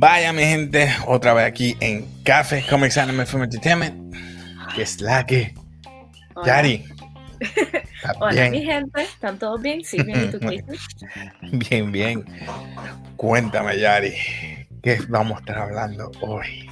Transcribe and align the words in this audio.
Vaya 0.00 0.32
mi 0.32 0.42
gente, 0.42 0.92
otra 1.06 1.34
vez 1.34 1.44
aquí 1.44 1.76
en 1.80 2.06
Café 2.22 2.64
Comics 2.68 2.98
Anime 2.98 3.26
Film 3.26 3.42
Entertainment, 3.42 4.14
que 4.74 4.82
es 4.82 5.00
la 5.00 5.26
que... 5.26 5.54
Hola. 6.38 6.46
Yari, 6.46 6.84
Hola, 8.20 8.30
bien? 8.32 8.50
mi 8.52 8.62
gente. 8.64 9.02
¿Están 9.02 9.38
todos 9.38 9.60
bien? 9.62 9.84
Sí, 9.84 10.02
bien. 10.02 10.24
¿Y 10.24 10.30
tú, 10.30 10.38
bien, 11.70 11.92
bien. 11.92 12.24
Cuéntame 13.16 13.78
Yari, 13.78 14.12
¿qué 14.82 14.98
vamos 15.08 15.36
a 15.38 15.40
estar 15.40 15.58
hablando 15.58 16.10
hoy? 16.20 16.68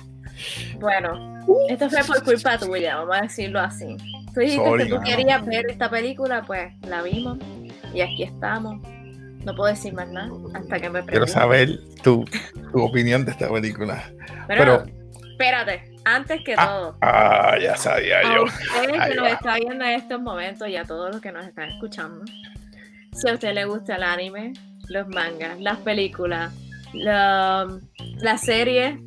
Bueno, 0.79 1.45
esto 1.69 1.89
fue 1.91 2.05
por 2.05 2.23
culpa 2.23 2.59
tuya, 2.59 2.97
vamos 2.97 3.17
a 3.17 3.23
decirlo 3.23 3.61
así. 3.61 3.97
Tú 4.35 4.41
dijiste 4.41 4.65
Sorry, 4.65 4.85
que 4.85 4.91
tú 4.91 5.01
querías 5.03 5.45
ver 5.47 5.67
esta 5.71 5.89
película, 5.91 6.43
pues 6.47 6.73
la 6.83 7.03
vimos 7.03 7.39
y 7.95 8.01
aquí 8.03 8.23
estamos. 8.25 8.81
No 9.45 9.55
puedo 9.55 9.71
decir 9.73 9.95
más 9.95 10.09
nada 10.09 10.31
hasta 10.55 10.79
que 10.81 10.91
me 10.91 11.01
Quiero 11.01 11.07
preguntes. 11.07 11.33
saber 11.33 11.79
tu, 12.03 12.25
tu 12.73 12.83
opinión 12.83 13.25
de 13.25 13.31
esta 13.31 13.49
película. 13.49 14.05
Pero, 14.49 14.85
pero- 14.85 14.87
espérate, 15.31 15.96
antes 16.07 16.41
que 16.45 16.55
Ah, 16.57 16.67
todo, 16.67 16.97
Ah, 17.03 17.57
ya 17.61 17.77
sabía 17.77 18.21
a 18.21 18.35
yo. 18.37 18.45
ustedes 18.45 18.99
Ahí 19.01 19.11
que 19.11 19.17
nos 19.17 19.29
están 19.33 19.59
viendo 19.61 19.85
en 19.85 19.91
estos 19.93 20.21
momentos 20.23 20.69
y 20.69 20.77
a 20.77 20.85
todos 20.85 21.11
los 21.13 21.21
que 21.21 21.33
nos 21.33 21.47
están 21.47 21.69
escuchando, 21.71 22.25
si 23.13 23.29
a 23.29 23.35
usted 23.35 23.53
le 23.55 23.65
gusta 23.65 23.97
el 23.97 24.03
anime, 24.05 24.53
los 24.89 25.09
mangas, 25.09 25.61
las 25.61 25.79
películas, 25.79 26.55
la, 26.93 27.67
la 28.21 28.39
serie, 28.39 29.01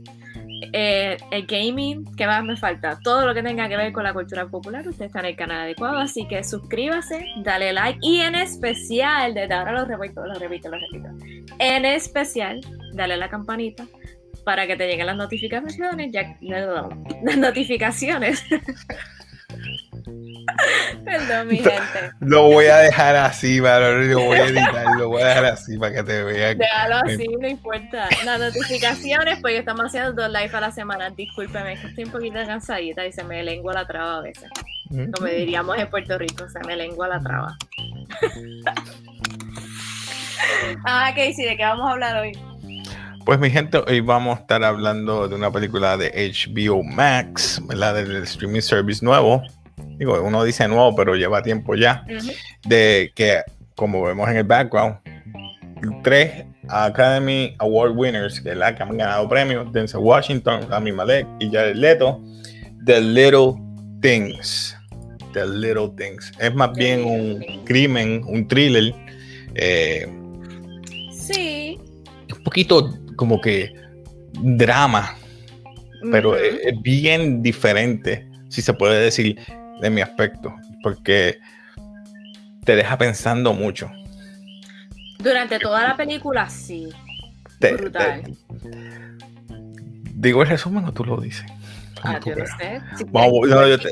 eh, 0.73 1.15
el 1.31 1.45
gaming, 1.47 2.03
¿qué 2.17 2.27
más 2.27 2.43
me 2.43 2.57
falta? 2.57 2.99
Todo 3.01 3.25
lo 3.25 3.33
que 3.33 3.41
tenga 3.43 3.69
que 3.69 3.77
ver 3.77 3.93
con 3.93 4.03
la 4.03 4.13
cultura 4.13 4.45
popular, 4.47 4.85
usted 4.87 5.05
está 5.05 5.19
en 5.19 5.25
el 5.27 5.35
canal 5.37 5.61
adecuado, 5.61 5.97
así 5.99 6.27
que 6.27 6.43
suscríbase, 6.43 7.23
dale 7.43 7.71
like 7.71 7.97
y 8.01 8.19
en 8.19 8.35
especial, 8.35 9.33
desde 9.33 9.53
ahora 9.53 9.71
lo 9.71 9.85
repito, 9.85 10.25
lo 10.25 10.33
repito, 10.33 10.69
lo 10.69 10.77
repito, 10.77 11.09
en 11.59 11.85
especial, 11.85 12.59
dale 12.93 13.13
a 13.13 13.17
la 13.17 13.29
campanita 13.29 13.85
para 14.49 14.65
que 14.65 14.75
te 14.75 14.87
lleguen 14.87 15.05
las 15.05 15.15
notificaciones, 15.15 16.11
ya, 16.11 16.35
las 16.41 17.37
notificaciones. 17.37 18.43
Perdón, 21.05 21.49
mi 21.49 21.57
gente. 21.57 22.11
Lo 22.19 22.45
voy 22.45 22.65
a 22.65 22.77
dejar 22.77 23.15
así, 23.15 23.61
mano, 23.61 23.91
lo 23.91 24.25
voy 24.25 24.37
a 24.37 24.45
editar, 24.45 24.87
lo 24.97 25.09
voy 25.09 25.21
a 25.21 25.27
dejar 25.27 25.45
así 25.45 25.77
para 25.77 25.93
que 25.93 26.01
te 26.01 26.23
vean. 26.23 26.57
Déjalo 26.57 26.95
así, 26.95 27.27
no 27.39 27.47
importa. 27.47 28.09
Las 28.25 28.39
notificaciones, 28.39 29.39
porque 29.39 29.59
estamos 29.59 29.85
haciendo 29.85 30.13
dos 30.13 30.31
live 30.31 30.49
a 30.51 30.61
la 30.61 30.71
semana. 30.71 31.11
Discúlpeme, 31.11 31.79
que 31.79 31.85
estoy 31.85 32.05
un 32.05 32.11
poquito 32.11 32.43
cansadita 32.43 33.05
y 33.05 33.11
se 33.11 33.23
me 33.23 33.43
lengua 33.43 33.75
la 33.75 33.85
traba 33.85 34.17
a 34.17 34.21
veces. 34.21 34.49
Como 35.13 35.27
diríamos 35.27 35.77
en 35.77 35.87
Puerto 35.91 36.17
Rico, 36.17 36.49
se 36.49 36.59
me 36.65 36.75
lengua 36.75 37.07
la 37.07 37.19
traba. 37.19 37.55
ah, 40.87 41.11
Casey, 41.15 41.45
¿de 41.45 41.55
qué 41.55 41.63
vamos 41.63 41.87
a 41.87 41.91
hablar 41.91 42.17
hoy? 42.17 42.31
Pues 43.29 43.39
mi 43.39 43.51
gente, 43.51 43.77
hoy 43.77 43.99
vamos 43.99 44.39
a 44.39 44.41
estar 44.41 44.63
hablando 44.63 45.27
de 45.27 45.35
una 45.35 45.51
película 45.51 45.95
de 45.97 46.09
HBO 46.33 46.81
Max, 46.81 47.61
¿verdad? 47.67 47.93
Del 47.93 48.23
streaming 48.23 48.59
service 48.61 49.05
nuevo. 49.05 49.43
Digo, 49.99 50.19
uno 50.19 50.43
dice 50.43 50.67
nuevo, 50.67 50.95
pero 50.95 51.13
lleva 51.15 51.43
tiempo 51.43 51.75
ya. 51.75 52.03
De 52.65 53.11
que, 53.13 53.43
como 53.75 54.01
vemos 54.01 54.27
en 54.29 54.37
el 54.37 54.45
background, 54.45 54.95
tres 56.01 56.43
Academy 56.69 57.53
Award 57.59 57.91
winners, 57.95 58.41
que, 58.41 58.49
¿verdad? 58.49 58.75
que 58.75 58.81
han 58.81 58.97
ganado 58.97 59.29
premios, 59.29 59.71
Denzel 59.71 59.99
Washington, 59.99 60.61
Rami 60.67 60.91
Malek 60.91 61.27
y 61.39 61.51
Jared 61.51 61.75
Leto, 61.75 62.19
The 62.87 62.99
Little 62.99 63.53
Things. 64.01 64.75
The 65.33 65.45
Little 65.45 65.91
Things. 65.95 66.31
Es 66.39 66.55
más 66.55 66.73
bien 66.73 67.05
un 67.05 67.63
crimen, 67.65 68.23
un 68.25 68.47
thriller. 68.47 68.91
eh, 69.53 70.07
Sí. 71.11 71.79
un 72.35 72.43
poquito 72.43 72.89
como 73.19 73.41
que 73.41 73.73
drama, 74.31 75.13
pero 76.09 76.37
es, 76.37 76.57
es 76.63 76.81
bien 76.81 77.43
diferente, 77.43 78.25
si 78.47 78.61
se 78.61 78.73
puede 78.73 78.97
decir, 79.03 79.37
de 79.81 79.89
mi 79.89 79.99
aspecto, 79.99 80.55
porque 80.81 81.37
te 82.63 82.77
deja 82.77 82.97
pensando 82.97 83.51
mucho. 83.53 83.91
Durante 85.21 85.59
toda 85.59 85.85
la 85.85 85.97
película, 85.97 86.47
sí. 86.49 86.87
Te- 87.59 87.73
Brutal. 87.73 88.23
te- 88.23 88.35
digo 90.15 90.41
el 90.41 90.47
resumen 90.47 90.85
o 90.85 90.93
tú 90.93 91.03
lo 91.03 91.19
dices. 91.19 91.45
Como 92.01 92.13
Ah, 92.15 92.19
yo 92.25 92.35
no 92.35 92.45
sé. 92.45 92.81
Si 92.97 93.03
Vamos, 93.05 93.31
quieres- 93.45 93.49
no, 93.55 93.67
yo 93.67 93.79
te, 93.79 93.89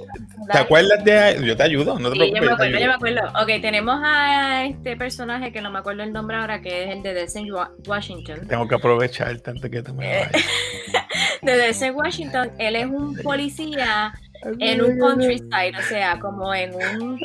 ¿te 0.52 0.58
acuerdas 0.58 1.04
de? 1.04 1.40
Yo 1.46 1.58
te 1.58 1.64
ayudo, 1.64 2.00
no 2.00 2.10
te 2.10 2.16
Sí, 2.16 2.20
yo 2.28 2.32
preocupes. 2.42 2.42
me 2.42 2.46
yo 2.46 2.48
te 2.48 2.54
acuerdo, 2.54 2.80
yo 2.80 2.88
me 2.88 2.94
acuerdo. 2.94 3.44
Ok, 3.56 3.62
tenemos 3.62 4.00
a 4.04 4.66
este 4.66 4.96
personaje 4.98 5.52
que 5.52 5.62
no 5.62 5.72
me 5.72 5.80
acuerdo 5.80 6.04
el 6.04 6.14
nombre 6.14 6.38
ahora, 6.38 6.62
que 6.62 6.84
es 6.86 6.90
el 6.96 7.04
de 7.04 7.52
Wa- 7.52 7.72
Washington. 7.86 8.48
Tengo 8.48 8.68
que 8.68 8.76
aprovechar 8.76 9.38
tanto 9.42 9.70
que 9.70 9.82
te 9.82 9.92
me 9.94 10.08
vayas. 10.08 10.32
De 11.42 11.56
Denzel 11.56 11.92
Washington, 11.94 12.52
él 12.58 12.76
es 12.76 12.86
un 12.88 13.16
policía 13.18 14.14
en 14.60 14.82
un 14.82 14.98
countryside, 15.00 15.74
o 15.78 15.82
sea, 15.84 16.20
como 16.20 16.54
en 16.54 16.74
un... 16.76 17.18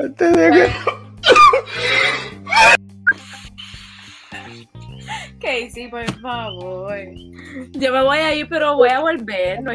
Casey, 5.40 5.88
por 5.90 6.04
favor. 6.20 6.94
Yo 7.72 7.92
me 7.92 8.02
voy 8.02 8.18
a 8.18 8.34
ir, 8.34 8.48
pero 8.48 8.76
voy 8.76 8.88
a 8.90 9.00
volver. 9.00 9.60
No, 9.62 9.72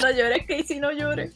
no 0.00 0.10
llores, 0.10 0.46
Casey, 0.46 0.80
no 0.80 0.92
llores. 0.92 1.34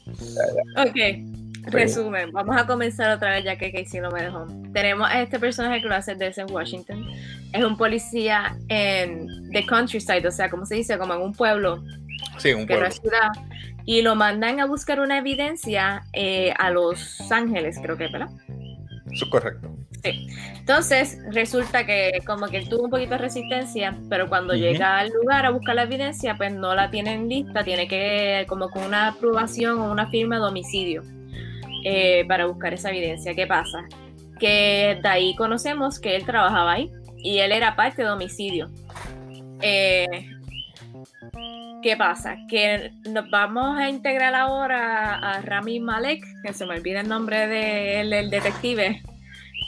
Ok, 0.77 1.71
resumen. 1.73 2.33
Vamos 2.33 2.57
a 2.57 2.67
comenzar 2.67 3.11
otra 3.11 3.33
vez 3.33 3.45
ya 3.45 3.57
que 3.57 3.73
Casey 3.73 4.01
no 4.01 4.11
me 4.11 4.23
dejó. 4.23 4.47
Tenemos 4.73 5.09
a 5.09 5.21
este 5.23 5.39
personaje 5.39 5.81
que 5.83 5.89
lo 5.89 5.95
hace 5.95 6.15
Denzel 6.15 6.47
Washington. 6.51 7.07
Es 7.53 7.65
un 7.65 7.77
policía 7.77 8.57
en 8.69 9.51
the 9.53 9.67
countryside, 9.67 10.27
o 10.27 10.31
sea, 10.31 10.49
como 10.49 10.65
se 10.67 10.77
dice, 10.77 10.99
como 10.99 11.15
en 11.15 11.21
un 11.21 11.33
pueblo 11.35 11.83
Sí, 12.39 12.53
un 12.53 12.67
que 12.67 12.75
no 12.75 12.81
pueblo. 12.81 12.87
es 12.89 12.95
ciudad. 12.97 13.29
Y 13.87 14.03
lo 14.03 14.15
mandan 14.15 14.61
a 14.61 14.67
buscar 14.67 15.01
una 15.01 15.19
evidencia 15.19 16.03
eh, 16.13 16.53
a 16.59 16.71
Los 16.71 17.21
Ángeles, 17.33 17.79
creo 17.83 17.97
que, 17.97 18.09
¿verdad? 18.09 18.29
Eso 19.11 19.25
es 19.25 19.31
correcto. 19.31 19.75
Entonces, 20.03 21.19
resulta 21.31 21.85
que 21.85 22.21
como 22.27 22.47
que 22.49 22.59
él 22.59 22.69
tuvo 22.69 22.85
un 22.85 22.91
poquito 22.91 23.13
de 23.13 23.19
resistencia, 23.19 23.99
pero 24.09 24.29
cuando 24.29 24.55
llega 24.55 24.99
al 24.99 25.11
lugar 25.11 25.47
a 25.47 25.51
buscar 25.51 25.75
la 25.75 25.83
evidencia, 25.83 26.37
pues 26.37 26.53
no 26.55 26.75
la 26.75 26.91
tienen 26.91 27.29
lista, 27.29 27.65
tiene 27.65 27.89
que 27.89 28.45
como 28.49 28.69
con 28.71 28.85
una 28.85 29.09
aprobación 29.09 29.81
o 29.81 29.91
una 29.91 30.09
firma 30.11 30.37
de 30.37 30.43
homicidio 30.43 31.03
eh, 31.85 32.25
para 32.29 32.47
buscar 32.47 32.75
esa 32.75 32.91
evidencia. 32.91 33.35
¿Qué 33.35 33.47
pasa? 33.47 33.85
Que 34.39 34.99
de 35.03 35.09
ahí 35.09 35.35
conocemos 35.37 35.99
que 35.99 36.17
él 36.17 36.25
trabajaba 36.25 36.73
ahí 36.73 36.91
y 37.19 37.39
él 37.39 37.53
era 37.53 37.77
parte 37.77 38.03
de 38.03 38.11
homicidio. 38.11 38.71
Eh, 39.61 40.07
¿Qué 41.83 41.97
pasa? 41.97 42.37
Que 42.49 42.93
nos 43.09 43.31
vamos 43.31 43.79
a 43.79 43.89
integrar 43.89 44.35
ahora 44.35 45.15
a 45.15 45.41
Rami 45.41 45.81
Malek, 45.81 46.23
que 46.45 46.53
se 46.53 46.67
me 46.67 46.75
olvida 46.75 47.01
el 47.01 47.09
nombre 47.09 47.47
del 47.47 48.11
del 48.11 48.31
detective. 48.31 49.03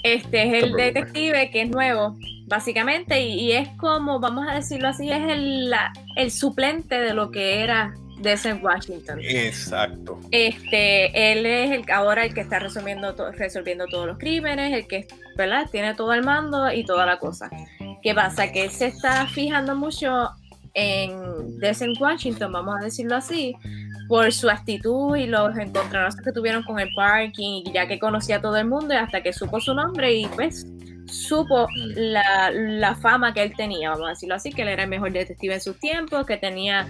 Este 0.02 0.42
es 0.58 0.64
el 0.64 0.72
detective 0.72 1.50
que 1.50 1.62
es 1.62 1.70
nuevo, 1.70 2.16
básicamente, 2.46 3.20
y, 3.20 3.40
y 3.40 3.52
es 3.52 3.68
como, 3.78 4.18
vamos 4.20 4.46
a 4.48 4.54
decirlo 4.54 4.88
así, 4.88 5.10
es 5.10 5.22
el, 5.28 5.70
la- 5.70 5.92
el 6.16 6.30
suplente 6.30 7.00
de 7.00 7.14
lo 7.14 7.30
que 7.30 7.60
era 7.62 7.94
Denzel 8.20 8.60
Washington. 8.62 9.18
Exacto. 9.22 10.18
Este, 10.30 11.32
él 11.32 11.46
es 11.46 11.70
el 11.70 11.84
ahora 11.92 12.24
el 12.24 12.34
que 12.34 12.40
está 12.40 12.58
resolviendo, 12.58 13.14
to- 13.14 13.32
resolviendo 13.32 13.86
todos 13.86 14.06
los 14.06 14.18
crímenes, 14.18 14.72
el 14.72 14.86
que, 14.86 15.06
¿verdad? 15.36 15.68
Tiene 15.70 15.94
todo 15.94 16.12
el 16.14 16.22
mando 16.24 16.72
y 16.72 16.84
toda 16.84 17.06
la 17.06 17.18
cosa. 17.18 17.50
¿Qué 18.02 18.14
pasa? 18.14 18.50
Que 18.50 18.64
él 18.64 18.70
se 18.70 18.86
está 18.86 19.26
fijando 19.26 19.76
mucho 19.76 20.30
en 20.74 21.58
Denzel 21.58 21.94
Washington, 22.00 22.50
vamos 22.52 22.76
a 22.80 22.84
decirlo 22.84 23.16
así, 23.16 23.54
por 24.08 24.32
su 24.32 24.48
actitud 24.50 25.16
y 25.16 25.26
los 25.26 25.56
encontronazos 25.56 26.20
que 26.20 26.32
tuvieron 26.32 26.62
con 26.62 26.78
el 26.78 26.88
parking, 26.94 27.64
ya 27.72 27.86
que 27.86 27.98
conocía 27.98 28.36
a 28.36 28.40
todo 28.40 28.56
el 28.56 28.68
mundo 28.68 28.94
y 28.94 28.96
hasta 28.96 29.22
que 29.22 29.32
supo 29.32 29.60
su 29.60 29.74
nombre 29.74 30.14
y 30.14 30.26
pues 30.26 30.66
supo 31.06 31.66
la, 31.74 32.50
la 32.50 32.94
fama 32.96 33.34
que 33.34 33.42
él 33.42 33.52
tenía, 33.56 33.90
vamos 33.90 34.06
a 34.06 34.10
decirlo 34.10 34.34
así, 34.34 34.50
que 34.50 34.62
él 34.62 34.68
era 34.68 34.84
el 34.84 34.88
mejor 34.88 35.12
detective 35.12 35.54
en 35.54 35.60
sus 35.60 35.78
tiempos, 35.78 36.26
que 36.26 36.36
tenía 36.36 36.86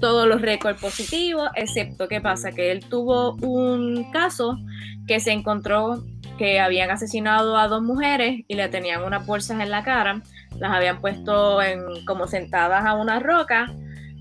todos 0.00 0.26
los 0.26 0.40
récords 0.40 0.80
positivos, 0.80 1.48
excepto 1.54 2.08
que 2.08 2.20
pasa 2.20 2.52
que 2.52 2.72
él 2.72 2.84
tuvo 2.88 3.34
un 3.36 4.10
caso 4.12 4.58
que 5.06 5.20
se 5.20 5.30
encontró 5.30 6.02
que 6.38 6.58
habían 6.58 6.90
asesinado 6.90 7.56
a 7.56 7.68
dos 7.68 7.82
mujeres 7.82 8.40
y 8.48 8.54
le 8.54 8.68
tenían 8.68 9.04
unas 9.04 9.26
bolsas 9.26 9.60
en 9.60 9.70
la 9.70 9.84
cara, 9.84 10.22
las 10.58 10.72
habían 10.72 11.00
puesto 11.00 11.60
en, 11.62 11.82
como 12.06 12.26
sentadas 12.26 12.84
a 12.86 12.94
una 12.94 13.20
roca 13.20 13.66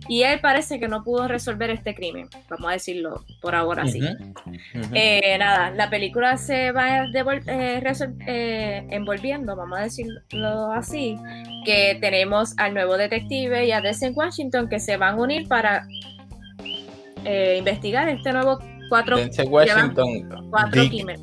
y 0.08 0.24
él 0.24 0.40
parece 0.40 0.80
que 0.80 0.88
no 0.88 1.04
pudo 1.04 1.28
resolver 1.28 1.70
este 1.70 1.94
crimen, 1.94 2.28
vamos 2.50 2.70
a 2.70 2.74
decirlo 2.74 3.24
por 3.42 3.56
ahora 3.56 3.88
sí. 3.88 4.02
Eh, 4.94 5.38
nada, 5.38 5.72
la 5.72 5.90
película 5.90 6.38
se 6.38 6.72
va 6.72 7.06
eh, 7.06 7.84
eh, 8.28 8.88
envolviendo, 8.90 9.56
vamos 9.56 9.80
a 9.80 9.84
decirlo 9.84 10.72
así, 10.72 11.18
que 11.66 11.98
tenemos 12.00 12.58
al 12.58 12.74
nuevo 12.74 12.98
detective 12.98 13.66
y 13.66 13.72
a 13.72 13.82
Desmond 13.82 14.18
Washington 14.18 14.70
que 14.70 14.80
se 14.80 14.98
van 14.98 15.16
a 15.16 15.22
unir 15.22 15.48
para 15.48 15.86
investigar 17.58 18.08
este 18.08 18.32
nuevo 18.32 18.60
cuatro, 18.90 19.18
Washington, 19.48 20.48
cuatro 20.50 20.84
crímenes. 20.88 21.22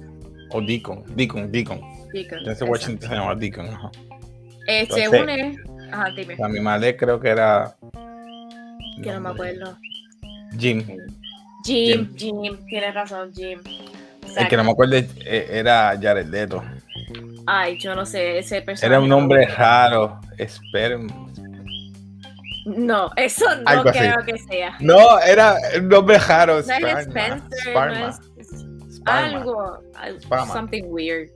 O 0.50 0.61
Deacon, 0.61 1.02
Deacon, 1.17 1.50
Deacon. 1.50 1.81
Deacon 2.12 2.69
Washington 2.69 3.08
se 3.08 3.14
llama 3.14 3.34
Deacon, 3.34 3.67
eh, 4.67 4.87
se 4.90 5.08
une. 5.08 5.56
Ajá, 5.93 6.11
dime. 6.11 6.37
A 6.43 6.49
mi 6.49 6.61
madre 6.61 6.96
creo 6.96 7.20
que 7.20 7.28
era. 7.28 7.76
Que 9.02 9.12
no, 9.12 9.20
me 9.20 9.28
acuerdo. 9.31 9.76
Jim. 10.58 10.84
Jim, 11.64 12.14
Jim, 12.16 12.56
tienes 12.69 12.94
razón, 12.94 13.32
Jim. 13.34 13.60
El 14.37 14.48
que 14.48 14.56
no 14.56 14.64
me 14.64 14.70
acuerdo 14.70 14.96
eh, 14.96 15.48
era 15.50 15.98
Jared 16.00 16.26
Leto. 16.26 16.62
Ay, 17.46 17.78
yo 17.78 17.94
no 17.94 18.04
sé, 18.04 18.38
ese 18.38 18.62
personaje. 18.62 18.87
Era 18.87 19.00
un 19.00 19.08
nombre 19.08 19.46
raro. 19.46 20.20
Esperen. 20.38 21.06
No, 22.66 23.10
eso 23.16 23.44
no 23.58 23.84
creo 23.84 24.25
que 24.25 24.38
sea. 24.38 24.76
No, 24.81 25.20
era 25.20 25.54
un 25.76 25.88
nombre 25.88 26.19
raro. 26.19 26.56
No 26.56 26.60
Spencer, 26.60 27.40
no 27.75 28.08
es 28.08 28.20
algo, 29.06 29.82
something 30.52 30.82
weird. 30.87 31.31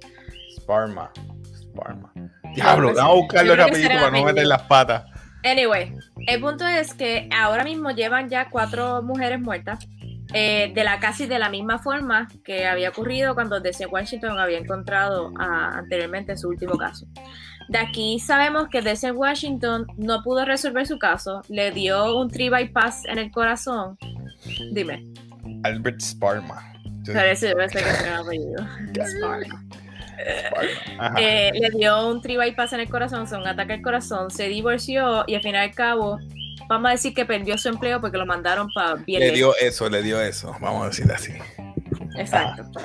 Sparma. 0.57 1.11
Sparma. 1.55 2.13
Diablo, 2.55 2.93
vamos 2.95 3.11
a 3.11 3.15
buscarlo 3.15 3.57
rapidito 3.57 3.91
para 3.91 4.11
no 4.11 4.25
meter 4.25 4.47
las 4.47 4.63
patas. 4.63 5.05
Anyway, 5.45 5.95
el 6.27 6.41
punto 6.41 6.67
es 6.67 6.95
que 6.95 7.29
ahora 7.35 7.65
mismo 7.65 7.91
llevan 7.91 8.29
ya 8.29 8.51
cuatro 8.51 9.03
mujeres 9.03 9.41
muertas. 9.41 9.87
Eh, 10.33 10.71
de 10.77 10.85
la 10.85 11.01
casi 11.01 11.27
de 11.27 11.41
la 11.41 11.51
misma 11.51 11.81
forma 11.81 12.29
que 12.45 12.65
había 12.65 12.91
ocurrido 12.91 13.35
cuando 13.35 13.59
DC 13.59 13.87
Washington 13.87 14.39
había 14.39 14.59
encontrado 14.59 15.33
anteriormente 15.37 16.37
su 16.37 16.49
último 16.49 16.79
caso. 16.79 17.05
De 17.69 17.79
aquí 17.79 18.21
sabemos 18.21 18.69
que 18.69 18.81
DC 18.81 19.11
Washington 19.11 19.87
no 19.97 20.23
pudo 20.23 20.45
resolver 20.45 20.87
su 20.87 20.99
caso, 20.99 21.43
le 21.49 21.73
dio 21.73 22.17
un 22.17 22.29
tri 22.29 22.49
bypass 22.49 23.05
en 23.07 23.19
el 23.19 23.31
corazón. 23.33 23.99
Dime. 24.73 25.05
Albert 25.65 26.01
Sparma. 26.01 26.63
Parece, 27.13 27.55
que 27.55 27.79
es 27.79 28.09
apellido. 28.09 28.67
Sparma. 29.05 29.65
Eh, 31.19 31.51
le 31.55 31.71
dio 31.71 32.09
un 32.09 32.21
tri 32.21 32.37
bypass 32.37 32.75
en 32.75 32.81
el 32.81 32.89
corazón, 32.89 33.27
un 33.33 33.47
ataque 33.47 33.75
al 33.75 33.83
corazón, 33.83 34.31
se 34.31 34.49
divorció 34.49 35.25
y 35.27 35.35
al 35.35 35.43
fin 35.43 35.55
y 35.55 35.59
al 35.59 35.75
cabo, 35.75 36.19
vamos 36.69 36.89
a 36.91 36.93
decir 36.93 37.15
que 37.15 37.25
perdió 37.25 37.57
su 37.57 37.69
empleo 37.69 38.01
porque 38.01 38.19
lo 38.19 38.27
mandaron 38.27 38.69
para 38.75 38.97
bien. 38.97 39.21
Le 39.21 39.33
dio 39.33 39.57
eso, 39.57 39.89
le 39.89 40.03
dio 40.03 40.21
eso, 40.21 40.55
vamos 40.61 40.85
a 40.85 40.87
decir 40.89 41.11
así. 41.11 41.33
Exacto. 42.17 42.81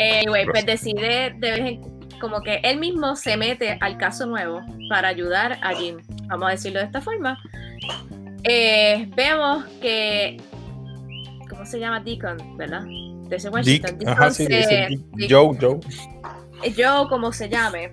Eh, 0.00 0.24
pues 0.50 0.66
decide 0.66 1.34
de 1.38 1.50
vez 1.50 1.60
en 1.60 1.98
como 2.18 2.42
que 2.42 2.60
él 2.62 2.78
mismo 2.78 3.16
se 3.16 3.36
mete 3.36 3.78
al 3.80 3.96
caso 3.96 4.26
nuevo 4.26 4.60
para 4.88 5.08
ayudar 5.08 5.58
a 5.62 5.74
Jim. 5.74 5.98
Vamos 6.26 6.48
a 6.48 6.50
decirlo 6.52 6.80
de 6.80 6.86
esta 6.86 7.00
forma. 7.00 7.38
Eh, 8.44 9.08
vemos 9.16 9.64
que. 9.80 10.40
¿Cómo 11.48 11.64
se 11.64 11.80
llama 11.80 12.00
Deacon, 12.00 12.56
verdad? 12.56 12.82
De 13.28 13.36
ese 13.36 13.48
Washington. 13.48 13.98
Joe, 15.28 15.56
Joe. 15.60 15.80
Joe, 16.76 17.08
como 17.08 17.32
se 17.32 17.48
llame, 17.48 17.92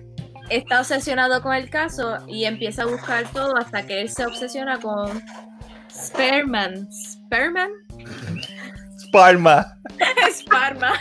está 0.50 0.80
obsesionado 0.80 1.42
con 1.42 1.54
el 1.54 1.70
caso 1.70 2.18
y 2.26 2.44
empieza 2.44 2.82
a 2.82 2.86
buscar 2.86 3.28
todo 3.32 3.56
hasta 3.56 3.86
que 3.86 4.00
él 4.00 4.08
se 4.08 4.26
obsesiona 4.26 4.78
con 4.78 5.22
Sperman. 5.90 6.88
¿Sperman? 6.92 7.70
Sparma. 8.98 9.78
Sparma. 10.32 10.92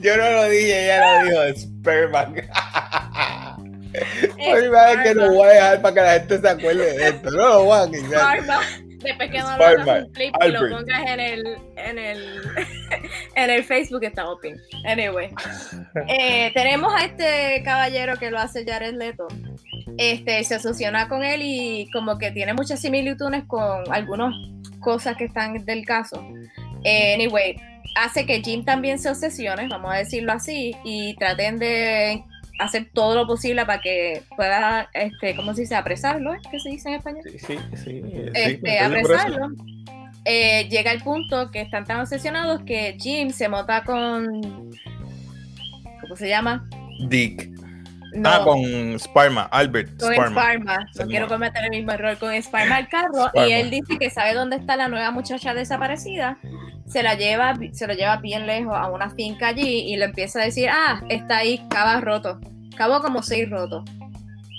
Yo 0.00 0.16
no 0.16 0.30
lo 0.30 0.44
dije, 0.48 0.84
ella 0.84 1.22
lo 1.22 1.28
dijo, 1.28 1.60
Sperman. 1.60 2.34
Primera 4.36 4.86
vez 4.86 4.98
que 5.02 5.14
no 5.14 5.32
voy 5.32 5.48
a 5.48 5.52
dejar 5.52 5.82
para 5.82 5.94
que 5.94 6.00
la 6.00 6.12
gente 6.12 6.40
se 6.40 6.48
acuerde 6.48 6.98
de 6.98 7.08
esto. 7.08 7.30
No 7.30 7.48
lo 7.48 7.64
voy 7.64 7.78
a 7.78 7.90
quitar. 7.90 8.38
Después 9.02 9.30
que 9.30 9.38
no 9.38 9.56
lo 9.56 9.64
hagas 9.64 10.04
un 10.04 10.12
clip 10.12 10.34
y 10.44 10.48
lo 10.48 10.60
pongas 10.68 11.06
en 11.06 11.20
el, 11.20 11.46
en 11.76 11.98
el, 11.98 12.40
en 13.34 13.50
el 13.50 13.64
Facebook, 13.64 14.04
está 14.04 14.28
open. 14.28 14.56
Anyway. 14.86 15.30
Eh, 16.08 16.50
tenemos 16.54 16.92
a 16.94 17.04
este 17.04 17.62
caballero 17.64 18.16
que 18.16 18.30
lo 18.30 18.38
hace 18.38 18.64
Jared 18.64 18.94
Leto. 18.94 19.28
Este, 19.98 20.42
se 20.42 20.54
asociona 20.54 21.08
con 21.08 21.22
él 21.22 21.40
y 21.42 21.90
como 21.92 22.18
que 22.18 22.30
tiene 22.30 22.54
muchas 22.54 22.80
similitudes 22.80 23.44
con 23.46 23.92
algunas 23.92 24.34
cosas 24.80 25.16
que 25.16 25.24
están 25.24 25.64
del 25.64 25.84
caso. 25.84 26.24
Eh, 26.84 27.14
anyway, 27.14 27.56
hace 27.96 28.26
que 28.26 28.42
Jim 28.42 28.64
también 28.64 28.98
se 28.98 29.10
obsesione, 29.10 29.68
vamos 29.68 29.92
a 29.92 29.98
decirlo 29.98 30.32
así, 30.32 30.74
y 30.84 31.14
traten 31.16 31.58
de 31.58 32.24
hacer 32.64 32.88
todo 32.92 33.14
lo 33.14 33.26
posible 33.26 33.64
para 33.66 33.80
que 33.80 34.22
pueda, 34.36 34.88
este, 34.92 35.36
¿cómo 35.36 35.54
se 35.54 35.62
dice? 35.62 35.74
Apresarlo, 35.74 36.34
¿eh? 36.34 36.38
¿Qué 36.50 36.60
se 36.60 36.70
dice 36.70 36.88
en 36.88 36.94
español? 36.96 37.22
Sí, 37.24 37.38
sí, 37.38 37.58
sí. 37.76 38.02
Este, 38.34 38.78
apresarlo. 38.80 39.48
Eh, 40.24 40.68
llega 40.68 40.92
el 40.92 41.02
punto 41.02 41.50
que 41.50 41.60
están 41.60 41.84
tan 41.84 42.00
obsesionados 42.00 42.62
que 42.62 42.96
Jim 42.98 43.30
se 43.30 43.48
mota 43.48 43.82
con. 43.84 44.70
¿Cómo 46.00 46.16
se 46.16 46.28
llama? 46.28 46.68
Dick. 47.08 47.50
Ah, 48.24 48.42
con 48.44 48.98
Sparma, 48.98 49.44
Albert. 49.44 49.98
Con 49.98 50.12
Sparma. 50.12 50.86
No 50.98 51.06
quiero 51.06 51.28
cometer 51.28 51.64
el 51.64 51.70
mismo 51.70 51.92
error 51.92 52.18
con 52.18 52.34
Sparma 52.34 52.78
el 52.78 52.88
carro. 52.88 53.30
Y 53.34 53.52
él 53.52 53.70
dice 53.70 53.98
que 53.98 54.10
sabe 54.10 54.34
dónde 54.34 54.56
está 54.56 54.76
la 54.76 54.88
nueva 54.88 55.10
muchacha 55.10 55.54
desaparecida. 55.54 56.36
Se 56.92 57.02
la 57.02 57.14
lleva, 57.14 57.58
se 57.72 57.86
lo 57.86 57.94
lleva 57.94 58.16
bien 58.16 58.46
lejos 58.46 58.74
a 58.76 58.88
una 58.90 59.10
finca 59.10 59.48
allí 59.48 59.92
y 59.92 59.96
le 59.96 60.04
empieza 60.04 60.42
a 60.42 60.44
decir, 60.44 60.68
ah, 60.70 61.02
está 61.08 61.38
ahí, 61.38 61.60
cava 61.70 62.00
roto. 62.00 62.38
Cabo 62.76 63.00
como 63.00 63.22
seis 63.22 63.48
rotos. 63.48 63.84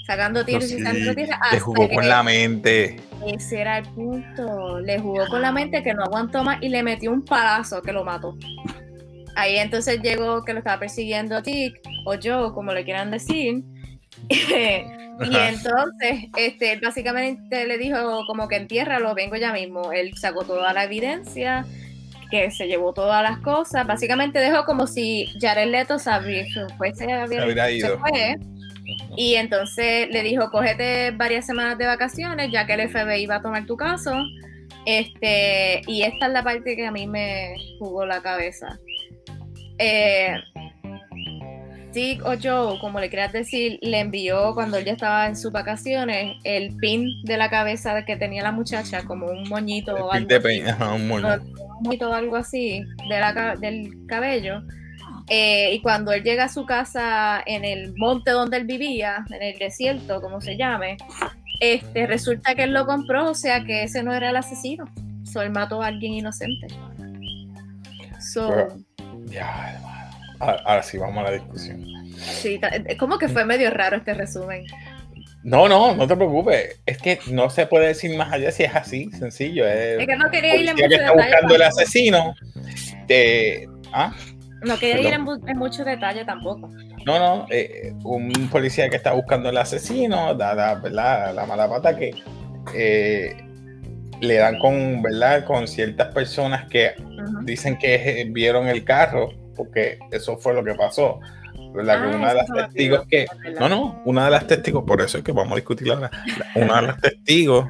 Sacando 0.08 0.44
tiros 0.44 0.72
y 0.72 0.80
sacando 0.80 1.14
tiros. 1.14 1.36
Le 1.52 1.60
jugó 1.60 1.90
con 1.90 2.08
la 2.08 2.24
mente. 2.24 2.98
Ese 3.26 3.62
era 3.62 3.78
el 3.78 3.86
punto. 3.90 4.80
Le 4.80 5.00
jugó 5.00 5.28
con 5.28 5.42
la 5.42 5.52
mente 5.52 5.84
que 5.84 5.94
no 5.94 6.04
aguantó 6.04 6.44
más 6.44 6.62
y 6.62 6.70
le 6.70 6.84
metió 6.84 7.12
un 7.12 7.24
palazo 7.24 7.82
que 7.82 7.94
lo 7.94 8.04
mató. 8.04 8.36
Ahí 9.36 9.58
entonces 9.58 10.02
llegó 10.02 10.44
que 10.44 10.54
lo 10.54 10.60
estaba 10.60 10.80
persiguiendo 10.80 11.42
Dick 11.42 11.80
o 12.06 12.16
Joe, 12.22 12.54
como 12.54 12.74
le 12.74 12.84
quieran 12.84 13.12
decir. 13.12 13.64
y 14.30 15.36
entonces, 15.36 16.30
este, 16.38 16.80
básicamente 16.80 17.66
le 17.66 17.78
dijo 17.78 18.26
como 18.26 18.48
que 18.48 18.68
lo 19.00 19.16
vengo 19.16 19.36
ya 19.36 19.54
mismo. 19.54 19.92
Él 19.92 20.12
sacó 20.16 20.44
toda 20.44 20.74
la 20.74 20.84
evidencia, 20.84 21.66
que 22.34 22.50
se 22.50 22.68
llevó 22.68 22.94
todas 22.94 23.22
las 23.22 23.38
cosas. 23.40 23.86
Básicamente 23.86 24.40
dejó 24.40 24.66
como 24.66 24.88
si 24.88 25.28
Jared 25.40 25.70
Leto 25.70 26.00
sabía, 26.00 26.44
fuese, 26.80 27.12
había, 27.14 27.70
ido. 27.70 28.00
fue. 28.00 28.40
Y 29.16 29.36
entonces 29.36 30.10
le 30.10 30.24
dijo, 30.24 30.50
cógete 30.50 31.12
varias 31.12 31.46
semanas 31.46 31.78
de 31.78 31.86
vacaciones, 31.86 32.52
ya 32.52 32.66
que 32.66 32.74
el 32.74 32.90
FBI 32.90 33.28
va 33.28 33.36
a 33.36 33.42
tomar 33.44 33.68
tu 33.68 33.78
caso. 33.78 34.16
Este, 34.88 35.82
y 35.86 36.02
esta 36.02 36.26
es 36.26 36.34
la 36.34 36.44
parte 36.44 36.76
que 36.76 36.88
a 36.88 36.92
mí 36.92 37.06
me 37.06 37.54
jugó 37.78 38.04
la 38.04 38.20
cabeza. 38.24 38.80
Eh, 39.78 40.34
Dick 41.94 42.26
o 42.26 42.34
Joe, 42.42 42.80
como 42.80 43.00
le 43.00 43.10
quieras 43.10 43.32
decir, 43.32 43.78
le 43.84 44.00
envió 44.00 44.56
cuando 44.56 44.78
él 44.78 44.86
ya 44.86 44.94
estaba 44.94 45.28
en 45.28 45.36
sus 45.36 45.52
vacaciones 45.52 46.38
el 46.44 46.76
pin 46.78 47.08
de 47.26 47.38
la 47.38 47.52
cabeza 47.52 48.04
que 48.06 48.16
tenía 48.16 48.42
la 48.42 48.52
muchacha, 48.52 49.04
como 49.04 49.28
un 49.28 49.48
moñito 49.48 49.94
o 49.94 50.12
algo, 50.12 50.28
un, 50.96 51.08
moñito 51.84 52.10
o 52.10 52.14
algo 52.14 52.36
así 52.36 52.84
de 53.10 53.20
la, 53.20 53.56
del 53.60 54.06
cabello. 54.08 54.62
Eh, 55.30 55.74
y 55.74 55.82
cuando 55.82 56.12
él 56.12 56.24
llega 56.24 56.46
a 56.46 56.50
su 56.50 56.66
casa 56.66 57.42
en 57.46 57.64
el 57.64 57.94
monte 57.96 58.32
donde 58.32 58.58
él 58.58 58.66
vivía, 58.66 59.26
en 59.30 59.42
el 59.42 59.58
desierto, 59.58 60.22
como 60.22 60.42
se 60.42 60.58
llame, 60.58 60.98
este, 61.60 62.08
resulta 62.08 62.56
que 62.56 62.64
él 62.64 62.74
lo 62.74 62.86
compró, 62.86 63.30
o 63.30 63.36
sea 63.36 63.64
que 63.64 63.84
ese 63.84 64.04
no 64.04 64.14
era 64.14 64.30
el 64.32 64.36
asesino. 64.36 64.86
So, 65.24 65.42
él 65.42 65.52
mató 65.52 65.82
a 65.82 65.88
alguien 65.88 66.14
inocente. 66.14 66.68
So, 68.20 68.68
ya, 69.26 69.80
ahora, 70.40 70.84
sí, 70.84 70.98
vamos 70.98 71.18
a 71.20 71.24
la 71.24 71.32
discusión. 71.32 71.84
Sí, 72.18 72.60
como 73.00 73.18
que 73.18 73.30
fue 73.30 73.46
medio 73.46 73.70
raro 73.72 73.98
este 73.98 74.14
resumen. 74.14 74.66
No, 75.44 75.68
no, 75.68 75.94
no 75.96 76.08
te 76.08 76.16
preocupes. 76.16 76.80
Es 76.86 76.98
que 76.98 77.20
no 77.30 77.50
se 77.50 77.66
puede 77.68 77.88
decir 77.88 78.16
más 78.18 78.32
allá 78.32 78.52
si 78.52 78.64
es 78.64 78.74
así, 78.74 79.12
sencillo. 79.12 79.68
Es, 79.68 80.06
que 80.06 80.16
no 80.16 80.30
quería 80.32 80.56
ir 80.56 80.70
en 80.70 80.76
mucho 80.76 80.88
que 80.88 80.96
está 80.96 81.14
buscando 81.14 81.56
el 81.56 81.62
asesino. 81.62 82.34
¿ah? 83.92 84.16
No 84.62 84.78
quería 84.78 85.10
ir 85.10 85.14
en, 85.14 85.58
mucho 85.58 85.84
detalle 85.84 86.24
tampoco. 86.24 86.70
No, 87.06 87.20
no, 87.20 87.48
eh, 87.50 87.94
un 88.06 88.32
policía 88.50 88.90
que 88.90 88.96
está 88.96 89.12
buscando 89.12 89.50
el 89.50 89.58
asesino, 89.58 90.34
dada 90.36 90.76
¿verdad? 90.76 91.36
la 91.36 91.46
mala 91.46 91.68
pata 91.68 91.98
que 91.98 92.16
eh, 92.74 93.36
le 94.22 94.36
dan 94.36 94.58
con, 94.60 95.02
¿verdad? 95.02 95.44
con 95.44 95.68
ciertas 95.68 96.14
personas 96.14 96.70
que 96.70 96.94
dicen 97.44 97.78
que 97.78 98.26
vieron 98.32 98.70
el 98.70 98.86
carro, 98.86 99.32
porque 99.56 100.00
eso 100.12 100.38
fue 100.38 100.54
lo 100.54 100.64
que 100.64 100.76
pasó. 100.76 101.20
¿Verdad? 101.74 102.02
que 102.04 102.14
Ah, 102.14 102.18
una 102.18 102.30
de 102.30 102.36
las 102.36 102.48
testigos 102.54 103.08
que. 103.10 103.26
No, 103.60 103.70
no, 103.70 104.02
una 104.06 104.26
de 104.26 104.32
las 104.32 104.48
testigos, 104.48 104.84
por 104.86 105.02
eso 105.02 105.18
es 105.18 105.24
que 105.24 105.32
vamos 105.32 105.54
a 105.54 105.56
discutir 105.56 105.92
ahora. 105.92 106.12
Una 106.56 106.82
de 106.82 106.88
las 106.88 107.02
testigos, 107.02 107.68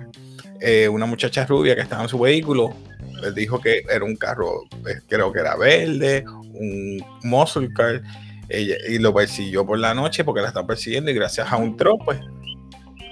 eh, 0.60 0.88
una 0.88 1.05
muchacha 1.05 1.45
rubia 1.45 1.75
que 1.75 1.81
estaba 1.81 2.03
en 2.03 2.10
su 2.10 2.19
vehículo, 2.19 2.74
les 3.22 3.33
dijo 3.36 3.60
que 3.62 3.83
era 3.89 4.03
un 4.03 4.15
carro, 4.15 4.63
eh, 4.88 5.00
creo 5.07 5.31
que 5.31 5.39
era 5.39 5.55
verde, 5.55 6.25
un 6.27 7.03
muscle 7.24 7.69
car, 7.74 8.01
ella, 8.50 8.75
y 8.89 9.00
lo 9.00 9.13
persiguió 9.13 9.65
por 9.65 9.79
la 9.79 9.93
noche 9.93 10.24
porque 10.24 10.41
la 10.41 10.50
están 10.50 10.67
persiguiendo 10.67 11.10
y 11.10 11.13
gracias 11.13 11.51
a 11.51 11.57
un 11.57 11.77
tro, 11.77 11.98
pues, 12.03 12.19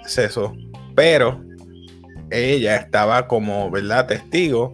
es 0.05 0.17
eso. 0.17 0.53
Pero 0.95 1.41
ella 2.29 2.75
estaba 2.77 3.27
como, 3.27 3.69
¿verdad? 3.71 4.07
Testigo 4.07 4.74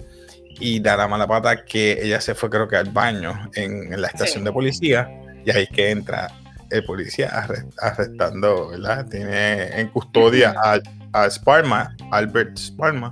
y 0.59 0.79
da 0.79 0.97
la 0.97 1.07
mala 1.07 1.27
pata 1.27 1.63
que 1.65 1.99
ella 2.01 2.19
se 2.19 2.33
fue 2.33 2.49
creo 2.49 2.67
que 2.67 2.75
al 2.75 2.89
baño 2.89 3.31
en, 3.53 3.93
en 3.93 4.01
la 4.01 4.07
estación 4.07 4.39
Sí. 4.39 4.45
de 4.45 4.51
policía 4.51 5.07
y 5.45 5.51
ahí 5.51 5.67
que 5.67 5.91
entra 5.91 6.27
el 6.69 6.83
policía 6.83 7.29
arre- 7.31 7.69
arrestando, 7.81 8.69
¿verdad? 8.69 9.07
Tiene 9.09 9.79
en 9.79 9.87
custodia 9.89 10.55
a, 10.63 10.79
a 11.13 11.29
Sparma, 11.29 11.95
Albert 12.11 12.57
Sparma, 12.57 13.11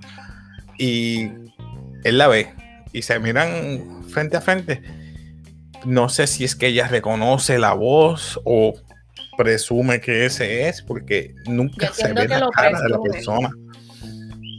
y 0.77 1.31
él 2.03 2.17
la 2.17 2.27
ve 2.27 2.53
y 2.91 3.01
se 3.01 3.19
miran 3.19 4.03
frente 4.09 4.37
a 4.37 4.41
frente. 4.41 4.81
No 5.85 6.09
sé 6.09 6.27
si 6.27 6.43
es 6.43 6.55
que 6.55 6.67
ella 6.67 6.87
reconoce 6.87 7.59
la 7.59 7.73
voz 7.73 8.39
o 8.43 8.73
presume 9.37 10.01
que 10.01 10.25
ese 10.25 10.67
es, 10.67 10.81
porque 10.81 11.35
nunca 11.45 11.91
se 11.93 12.11
ve 12.13 12.27
la 12.27 12.49
cara 12.49 12.81
de 12.81 12.89
la 12.89 12.99
persona. 12.99 13.49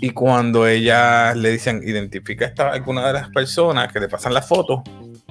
Y 0.01 0.11
cuando 0.11 0.67
ella 0.67 1.35
le 1.35 1.51
dicen, 1.51 1.81
identifica 1.83 2.45
a 2.45 2.49
esta, 2.49 2.71
alguna 2.71 3.07
de 3.07 3.15
las 3.15 3.31
personas 3.31 3.91
que 3.93 3.99
le 3.99 4.09
pasan 4.09 4.35
la 4.35 4.43
foto, 4.43 4.85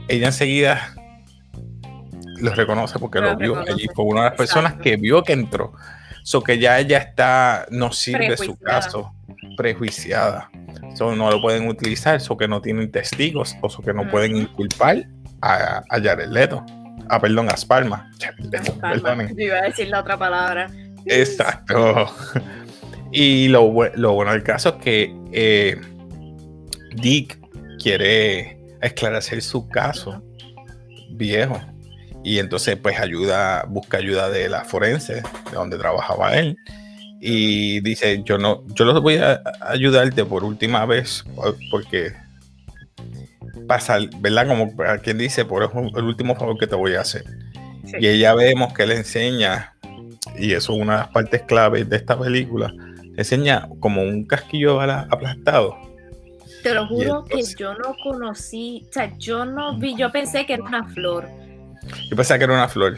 ella 0.08 0.28
enseguida 0.28 0.96
lo 2.46 2.56
reconoce 2.56 3.00
porque 3.00 3.20
Lo 3.20 3.32
lo 3.32 3.38
vio. 3.38 3.50
reconoce. 3.56 3.72
Allí 3.74 3.88
fue 3.94 4.06
una 4.06 4.24
de 4.24 4.30
las 4.30 4.38
personas 4.38 4.72
Exacto. 4.74 4.84
que 4.84 4.96
vio 4.98 5.24
que 5.24 5.34
entró. 5.34 5.74
So 6.24 6.42
que 6.42 6.58
ya 6.58 6.80
ella 6.80 6.98
está, 6.98 7.66
no 7.70 7.92
sirve 7.92 8.36
su 8.38 8.58
caso, 8.58 9.14
prejuiciada. 9.58 10.50
So 10.96 11.16
no 11.16 11.30
lo 11.30 11.42
pueden 11.42 11.68
utilizar, 11.68 12.20
so 12.22 12.36
que 12.38 12.48
no 12.48 12.62
tienen 12.62 12.92
testigos, 12.92 13.56
o 13.62 13.70
so 13.70 13.82
que 13.84 13.94
no 13.94 14.10
pueden 14.10 14.34
Ujú. 14.34 14.42
inculpar 14.42 15.06
a, 15.42 15.84
a 15.90 16.02
Jared 16.02 16.30
Leto. 16.30 16.66
Ah, 17.10 17.20
perdón, 17.22 17.50
a 17.50 17.58
Spalma. 17.58 18.10
Jared 18.20 18.46
Leto, 18.52 18.74
Palma. 18.80 19.04
perdonen. 19.04 19.36
Yo 19.38 19.44
iba 19.46 19.58
a 19.58 19.62
decir 19.64 19.88
la 19.90 20.00
otra 20.00 20.18
palabra. 20.18 20.68
Exacto. 21.06 22.12
Y 23.12 23.48
lo, 23.48 23.72
lo 23.96 24.14
bueno 24.14 24.32
del 24.34 24.44
caso 24.44 24.70
es 24.70 24.84
que 24.84 25.16
eh, 25.32 25.80
Dick 26.96 27.40
quiere 27.82 28.60
esclarecer 28.82 29.42
su 29.42 29.70
caso 29.70 30.22
viejo. 31.12 31.58
Y 32.26 32.40
entonces 32.40 32.76
pues 32.76 33.00
ayuda, 33.00 33.66
busca 33.70 33.98
ayuda 33.98 34.30
de 34.32 34.50
la 34.50 34.66
forense, 34.66 35.16
de 35.16 35.52
donde 35.54 35.78
trabajaba 35.78 36.36
él. 36.36 36.58
Y 37.22 37.80
dice, 37.82 38.24
yo 38.26 38.38
no, 38.40 38.64
yo 38.74 38.84
los 38.84 39.00
voy 39.02 39.18
a 39.18 39.42
ayudarte 39.62 40.26
por 40.26 40.44
última 40.44 40.86
vez, 40.88 41.24
por- 41.36 41.56
porque 41.70 42.14
pasa, 43.68 43.98
¿verdad? 44.20 44.48
Como 44.48 44.74
quien 45.04 45.18
dice, 45.18 45.46
por 45.46 45.64
el 45.96 46.04
último 46.04 46.36
favor 46.36 46.58
que 46.58 46.68
te 46.68 46.76
voy 46.76 46.96
a 46.96 47.02
hacer. 47.02 47.24
Sí. 47.86 47.94
Y 48.00 48.08
ella 48.08 48.34
vemos 48.34 48.74
que 48.74 48.86
le 48.86 48.96
enseña, 48.96 49.74
y 50.38 50.52
eso 50.54 50.74
es 50.74 50.80
una 50.82 50.94
de 50.94 51.00
las 51.00 51.08
partes 51.10 51.42
claves 51.44 51.88
de 51.90 51.96
esta 51.98 52.18
película, 52.20 52.74
le 53.04 53.14
enseña 53.18 53.68
como 53.80 54.02
un 54.02 54.26
casquillo 54.26 54.72
de 54.72 54.78
bala 54.78 55.08
aplastado. 55.10 55.76
Te 56.64 56.74
lo 56.74 56.88
juro 56.88 57.24
entonces- 57.24 57.56
que 57.56 57.62
yo 57.64 57.74
no 57.76 57.96
conocí, 58.04 58.86
o 58.90 58.94
sea, 58.94 59.16
yo 59.18 59.46
no 59.46 59.78
vi, 59.78 59.96
yo 59.96 60.12
pensé 60.12 60.46
que 60.48 60.54
era 60.56 60.64
una 60.64 60.88
flor. 60.90 61.28
Yo 62.10 62.16
pensaba 62.16 62.38
que 62.38 62.44
era 62.46 62.54
una 62.54 62.68
flor. 62.70 62.98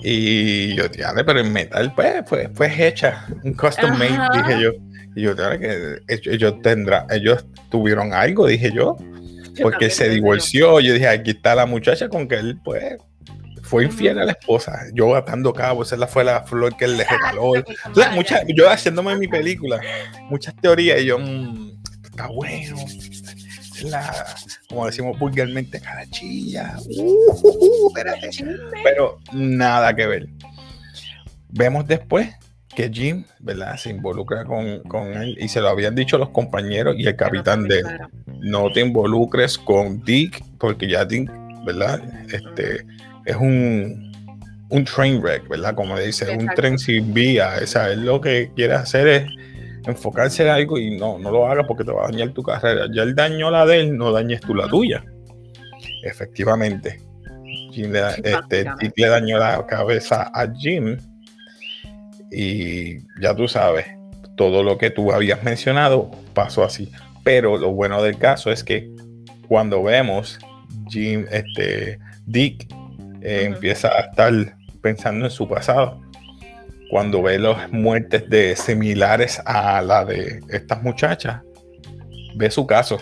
Y 0.00 0.74
yo, 0.76 0.88
diale, 0.88 1.24
pero 1.24 1.40
en 1.40 1.52
metal, 1.52 1.92
pues, 1.94 2.22
pues, 2.28 2.48
pues 2.54 2.78
hecha, 2.78 3.26
un 3.42 3.54
custom 3.54 3.92
made, 3.98 4.10
Ajá. 4.10 4.30
dije 4.48 4.62
yo. 4.62 4.70
Y 5.14 5.22
yo, 5.22 5.34
diale, 5.34 5.58
que 5.58 5.98
ellos, 6.30 6.60
tendrán, 6.62 7.06
ellos 7.10 7.46
tuvieron 7.70 8.12
algo, 8.12 8.46
dije 8.46 8.70
yo, 8.72 8.96
Yo 9.54 9.62
porque 9.62 9.88
se 9.88 10.10
divorció. 10.10 10.80
Yo 10.80 10.92
dije, 10.92 11.08
aquí 11.08 11.30
está 11.30 11.54
la 11.54 11.64
muchacha 11.64 12.08
con 12.10 12.28
que 12.28 12.34
él, 12.36 12.58
pues, 12.62 12.96
fue 13.62 13.84
infiel 13.84 14.18
a 14.18 14.24
la 14.24 14.32
esposa. 14.32 14.78
Yo 14.92 15.16
atando 15.16 15.52
cabos, 15.52 15.90
esa 15.92 16.06
fue 16.06 16.22
la 16.24 16.42
flor 16.42 16.76
que 16.76 16.84
él 16.84 16.98
le 16.98 17.04
regaló. 17.04 17.54
yo. 17.56 17.62
O 17.90 17.94
sea, 17.94 18.10
muchas- 18.10 18.42
yo 18.54 18.70
haciéndome 18.70 19.16
mi 19.16 19.26
película, 19.26 19.80
muchas 20.28 20.54
teorías, 20.56 21.00
y 21.00 21.06
yo, 21.06 21.18
mm, 21.18 21.70
esto 21.94 22.08
está 22.10 22.26
bueno. 22.28 22.76
La, 23.84 24.34
como 24.68 24.86
decimos 24.86 25.18
vulgarmente, 25.18 25.80
carachilla. 25.80 26.76
Uh, 26.88 27.88
espérate. 27.88 28.30
Pero 28.82 29.18
nada 29.32 29.94
que 29.94 30.06
ver. 30.06 30.28
Vemos 31.48 31.86
después 31.86 32.34
que 32.74 32.90
Jim, 32.92 33.24
¿verdad? 33.40 33.76
Se 33.78 33.90
involucra 33.90 34.44
con, 34.44 34.80
con 34.80 35.14
él 35.14 35.36
y 35.40 35.48
se 35.48 35.60
lo 35.60 35.68
habían 35.68 35.94
dicho 35.94 36.18
los 36.18 36.28
compañeros 36.28 36.94
y 36.98 37.06
el 37.06 37.16
capitán 37.16 37.66
de 37.66 37.78
él. 37.78 37.86
No 38.40 38.70
te 38.70 38.80
involucres 38.80 39.56
con 39.56 40.04
Dick, 40.04 40.44
porque 40.58 40.86
ya 40.88 41.04
Dick, 41.04 41.30
¿verdad? 41.64 42.02
Este 42.30 42.86
es 43.24 43.36
un, 43.36 44.12
un 44.68 44.84
train 44.84 45.20
wreck, 45.22 45.48
¿verdad? 45.48 45.74
Como 45.74 45.98
dice, 45.98 46.26
un 46.26 46.42
Exacto. 46.42 46.60
tren 46.60 46.78
sin 46.78 47.14
vía. 47.14 47.54
O 47.62 47.66
sea, 47.66 47.90
él 47.90 48.04
lo 48.04 48.20
que 48.20 48.50
quiere 48.54 48.74
hacer 48.74 49.08
es 49.08 49.26
enfocarse 49.86 50.42
en 50.42 50.50
algo 50.50 50.78
y 50.78 50.96
no, 50.96 51.18
no 51.18 51.30
lo 51.30 51.46
hagas 51.46 51.66
porque 51.66 51.84
te 51.84 51.92
va 51.92 52.04
a 52.04 52.10
dañar 52.10 52.30
tu 52.30 52.42
carrera. 52.42 52.86
Ya 52.92 53.02
él 53.02 53.14
dañó 53.14 53.50
la 53.50 53.64
de 53.66 53.80
él, 53.80 53.96
no 53.96 54.12
dañes 54.12 54.40
tú 54.40 54.54
la 54.54 54.68
tuya. 54.68 55.04
Efectivamente. 56.02 57.00
Jim 57.72 57.92
le, 57.92 58.00
este, 58.24 58.64
le 58.96 59.06
dañó 59.06 59.38
la 59.38 59.66
cabeza 59.66 60.30
a 60.34 60.50
Jim 60.52 60.96
y 62.30 62.98
ya 63.20 63.34
tú 63.36 63.46
sabes, 63.48 63.86
todo 64.36 64.62
lo 64.62 64.78
que 64.78 64.90
tú 64.90 65.12
habías 65.12 65.42
mencionado 65.42 66.10
pasó 66.34 66.64
así. 66.64 66.90
Pero 67.22 67.56
lo 67.56 67.72
bueno 67.72 68.02
del 68.02 68.18
caso 68.18 68.50
es 68.50 68.64
que 68.64 68.90
cuando 69.48 69.82
vemos 69.82 70.38
Jim, 70.88 71.26
este, 71.30 71.98
Dick 72.26 72.66
eh, 73.20 73.44
empieza 73.44 73.88
a 73.88 74.00
estar 74.00 74.32
pensando 74.80 75.24
en 75.26 75.30
su 75.30 75.48
pasado. 75.48 76.00
Cuando 76.90 77.22
ve 77.22 77.38
las 77.38 77.70
muertes 77.72 78.28
de 78.28 78.54
similares 78.56 79.40
a 79.44 79.82
la 79.82 80.04
de 80.04 80.40
estas 80.50 80.82
muchachas, 80.82 81.42
ve 82.36 82.50
su 82.50 82.66
caso. 82.66 82.98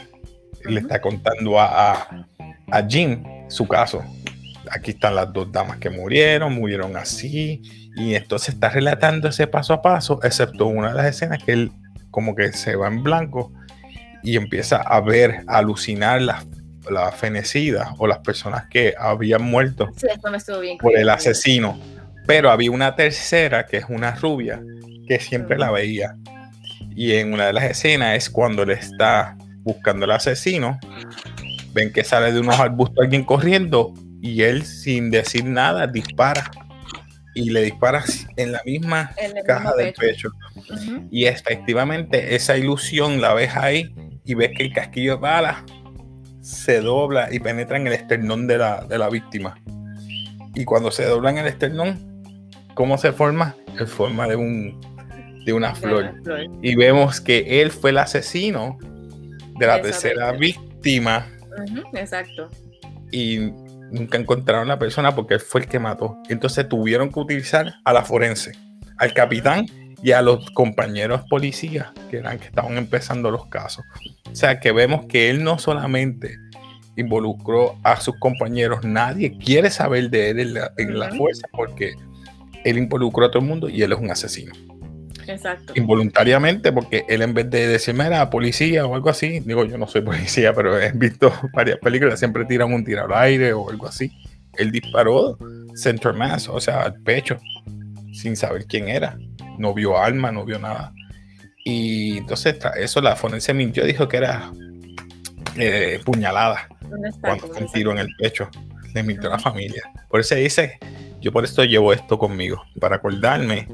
Le 0.65 0.81
está 0.81 1.01
contando 1.01 1.61
a, 1.61 1.93
a, 1.93 2.27
a 2.71 2.87
Jim 2.89 3.23
su 3.49 3.69
caso. 3.69 4.03
Aquí 4.71 4.93
están 4.93 5.15
las 5.15 5.31
dos 5.33 5.53
damas 5.53 5.77
que 5.77 5.91
murieron, 5.91 6.55
murieron 6.55 6.97
así. 6.97 7.61
Y 7.97 8.15
entonces 8.15 8.55
está 8.55 8.71
relatando 8.71 9.29
ese 9.29 9.47
paso 9.47 9.75
a 9.75 9.83
paso, 9.83 10.19
excepto 10.23 10.67
una 10.67 10.89
de 10.89 10.95
las 10.95 11.07
escenas 11.07 11.43
que 11.45 11.53
él 11.53 11.73
como 12.11 12.35
que 12.35 12.53
se 12.53 12.77
va 12.77 12.89
en 12.89 13.03
blanco 13.03 13.53
y 14.23 14.37
empieza 14.37 14.77
a 14.79 15.01
ver, 15.01 15.43
a 15.47 15.59
alucinar 15.59 16.23
las, 16.23 16.47
las 16.91 17.15
fenecidas 17.15 17.89
o 17.99 18.07
las 18.07 18.19
personas 18.19 18.67
que 18.69 18.95
habían 18.99 19.43
muerto 19.43 19.91
Sí, 19.97 20.07
bien. 20.61 20.79
por 20.79 20.97
el 20.97 21.11
asesino. 21.11 21.79
Pero 22.27 22.51
había 22.51 22.71
una 22.71 22.97
tercera, 22.97 23.67
que 23.67 23.79
es 23.79 23.85
una 23.89 24.13
rubia, 24.13 24.63
que 25.07 25.21
siempre 25.21 25.59
la 25.59 25.71
veía. 25.71 26.17
Y 26.97 27.15
en 27.15 27.33
una 27.33 27.47
de 27.47 27.53
las 27.53 27.65
escenas 27.65 28.17
es 28.17 28.31
cuando 28.31 28.63
él 28.63 28.71
está 28.71 29.37
buscando 29.63 30.05
al 30.05 30.13
asesino. 30.13 30.79
Ven 31.73 31.93
que 31.93 32.05
sale 32.05 32.33
de 32.33 32.41
unos 32.41 32.59
arbustos 32.59 33.05
alguien 33.05 33.25
corriendo 33.25 33.93
y 34.23 34.43
él 34.43 34.65
sin 34.65 35.11
decir 35.11 35.45
nada 35.45 35.87
dispara. 35.87 36.51
Y 37.35 37.51
le 37.51 37.63
dispara 37.63 38.05
en 38.37 38.53
la 38.53 38.63
misma 38.65 39.11
En 39.17 39.33
caja 39.45 39.71
mismo 39.71 39.77
del 39.77 39.93
pecho. 39.93 40.31
pecho. 40.55 41.03
Y 41.11 41.25
efectivamente 41.25 42.37
esa 42.37 42.57
ilusión 42.57 43.21
la 43.21 43.35
ves 43.35 43.57
ahí 43.57 43.93
y 44.25 44.35
ves 44.35 44.53
que 44.57 44.63
el 44.63 44.73
casquillo 44.73 45.17
de 45.17 45.21
bala 45.21 45.65
se 46.41 46.81
dobla 46.81 47.29
y 47.33 47.41
penetra 47.41 47.77
en 47.77 47.89
el 47.89 47.95
esternón 47.95 48.47
de 48.47 48.59
la, 48.59 48.85
de 48.85 48.99
la 48.99 49.09
víctima. 49.09 49.57
Y 50.55 50.65
cuando 50.65 50.93
se 50.93 51.05
dobla 51.07 51.31
en 51.31 51.39
el 51.39 51.47
esternón, 51.47 52.14
¿cómo 52.75 52.99
se 52.99 53.13
forma? 53.13 53.55
En 53.79 53.87
forma 53.87 54.29
de, 54.29 54.37
un, 54.37 54.81
de 55.45 55.53
una 55.53 55.75
flor. 55.75 56.15
Y 56.63 56.75
vemos 56.77 57.21
que 57.21 57.63
él 57.63 57.71
fue 57.71 57.91
el 57.91 57.99
asesino 57.99 58.79
de 59.59 59.67
la 59.67 59.81
tercera 59.81 60.33
víctima 60.33 61.27
Exacto. 61.95 62.51
y 63.13 63.53
nunca 63.91 64.19
encontraron 64.19 64.65
a 64.65 64.75
la 64.75 64.79
persona 64.79 65.15
porque 65.15 65.35
él 65.35 65.41
fue 65.41 65.63
el 65.63 65.69
que 65.69 65.79
mató. 65.79 66.19
Entonces 66.29 66.69
tuvieron 66.69 67.11
que 67.11 67.21
utilizar 67.21 67.75
a 67.85 67.93
la 67.93 68.05
forense, 68.05 68.53
al 68.99 69.15
capitán 69.15 69.67
y 70.03 70.13
a 70.13 70.23
los 70.23 70.51
compañeros 70.51 71.23
policías 71.31 71.89
que 72.11 72.19
eran 72.19 72.39
que 72.39 72.47
estaban 72.47 72.77
empezando 72.77 73.31
los 73.31 73.47
casos. 73.47 73.85
O 74.31 74.35
sea 74.35 74.61
que 74.61 74.73
vemos 74.73 75.07
que 75.07 75.31
él 75.31 75.43
no 75.45 75.59
solamente 75.59 76.37
involucró 76.97 77.77
a 77.83 78.01
sus 78.01 78.17
compañeros, 78.19 78.85
nadie 78.85 79.37
quiere 79.39 79.71
saber 79.71 80.11
de 80.11 80.31
él 80.31 80.41
en 80.41 80.55
la, 80.55 80.73
en 80.77 80.99
la 80.99 81.11
fuerza 81.11 81.49
porque 81.53 81.95
él 82.65 82.79
involucró 82.79 83.27
a 83.27 83.31
todo 83.31 83.43
el 83.43 83.49
mundo 83.49 83.69
y 83.69 83.83
él 83.83 83.93
es 83.93 83.99
un 83.99 84.11
asesino. 84.11 84.53
Exacto. 85.27 85.73
Involuntariamente, 85.77 86.73
porque 86.73 87.05
él 87.09 87.23
en 87.23 87.35
vez 87.35 87.49
de 87.49 87.67
decirme 87.67 88.07
era 88.07 88.29
policía 88.31 88.87
o 88.87 88.95
algo 88.95 89.09
así, 89.09 89.41
digo 89.41 89.65
yo 89.65 89.79
no 89.79 89.87
soy 89.87 90.03
policía, 90.03 90.53
pero 90.53 90.79
he 90.79 90.93
visto 90.93 91.33
varias 91.55 91.79
películas, 91.79 92.19
siempre 92.19 92.45
tiran 92.45 92.73
un 92.73 92.85
tiro 92.85 93.05
al 93.05 93.15
aire 93.15 93.53
o 93.53 93.71
algo 93.71 93.87
así. 93.87 94.11
él 94.57 94.71
disparó 94.71 95.39
center 95.75 96.13
mass, 96.13 96.49
o 96.49 96.61
sea, 96.61 96.83
al 96.83 96.95
pecho, 97.03 97.39
sin 98.13 98.37
saber 98.37 98.67
quién 98.67 98.89
era. 98.89 99.19
No 99.59 99.75
vio 99.75 99.99
alma, 99.99 100.31
no 100.33 100.45
vio 100.45 100.59
nada. 100.59 100.93
Y 101.65 102.19
entonces 102.19 102.57
eso 102.77 103.01
la 103.01 103.17
forense 103.17 103.55
mintió, 103.55 103.85
dijo 103.85 104.09
que 104.09 104.19
era 104.19 104.53
eh, 105.57 106.01
puñalada 106.05 106.69
cuando 107.21 107.47
un 107.47 107.67
tiro 107.73 107.93
en 107.93 107.99
el 107.99 108.09
pecho. 108.19 108.49
Le 108.93 109.03
mintió 109.03 109.29
a 109.29 109.33
la 109.33 109.39
familia. 109.39 109.83
Por 110.09 110.21
eso 110.21 110.37
dice, 110.37 110.79
yo 111.25 111.33
por 111.33 111.43
esto 111.43 111.65
llevo 111.65 111.95
esto 111.95 112.19
conmigo, 112.19 112.63
para 112.79 112.97
acordarme 112.97 113.67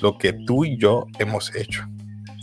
lo 0.00 0.18
que 0.18 0.32
tú 0.32 0.64
y 0.64 0.76
yo 0.76 1.06
hemos 1.20 1.54
hecho. 1.54 1.84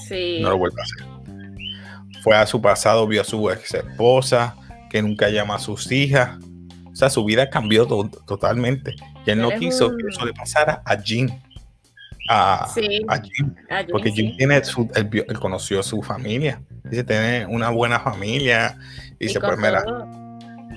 Sí. 0.07 0.39
No 0.41 0.51
lo 0.51 0.57
vuelvo 0.57 0.77
a 0.79 0.83
hacer. 0.83 2.21
Fue 2.23 2.37
a 2.37 2.45
su 2.45 2.61
pasado, 2.61 3.05
vio 3.05 3.19
a 3.21 3.25
su 3.25 3.51
ex 3.51 3.73
esposa, 3.73 4.55
que 4.89 5.01
nunca 5.01 5.27
llama 5.27 5.55
a 5.55 5.59
sus 5.59 5.91
hijas. 5.91 6.39
O 6.85 6.95
sea, 6.95 7.09
su 7.09 7.25
vida 7.25 7.49
cambió 7.49 7.85
totalmente. 7.85 8.95
Y 9.25 9.31
él 9.31 9.41
no 9.41 9.49
quiso 9.59 9.89
que 9.97 10.07
eso 10.07 10.25
le 10.25 10.31
pasara 10.31 10.81
a 10.85 10.97
Jim. 11.01 11.29
A, 12.29 12.73
Jim. 12.73 13.53
porque 13.91 14.09
Jim 14.09 14.37
tiene 14.37 14.63
su, 14.63 14.89
él, 14.95 15.25
conoció 15.37 15.81
a 15.81 15.83
su 15.83 16.01
familia. 16.01 16.61
Dice, 16.85 17.03
tiene 17.03 17.45
una 17.45 17.71
buena 17.71 17.99
familia. 17.99 18.77
Dice, 19.19 19.41
pues 19.41 19.57
mira. 19.57 19.83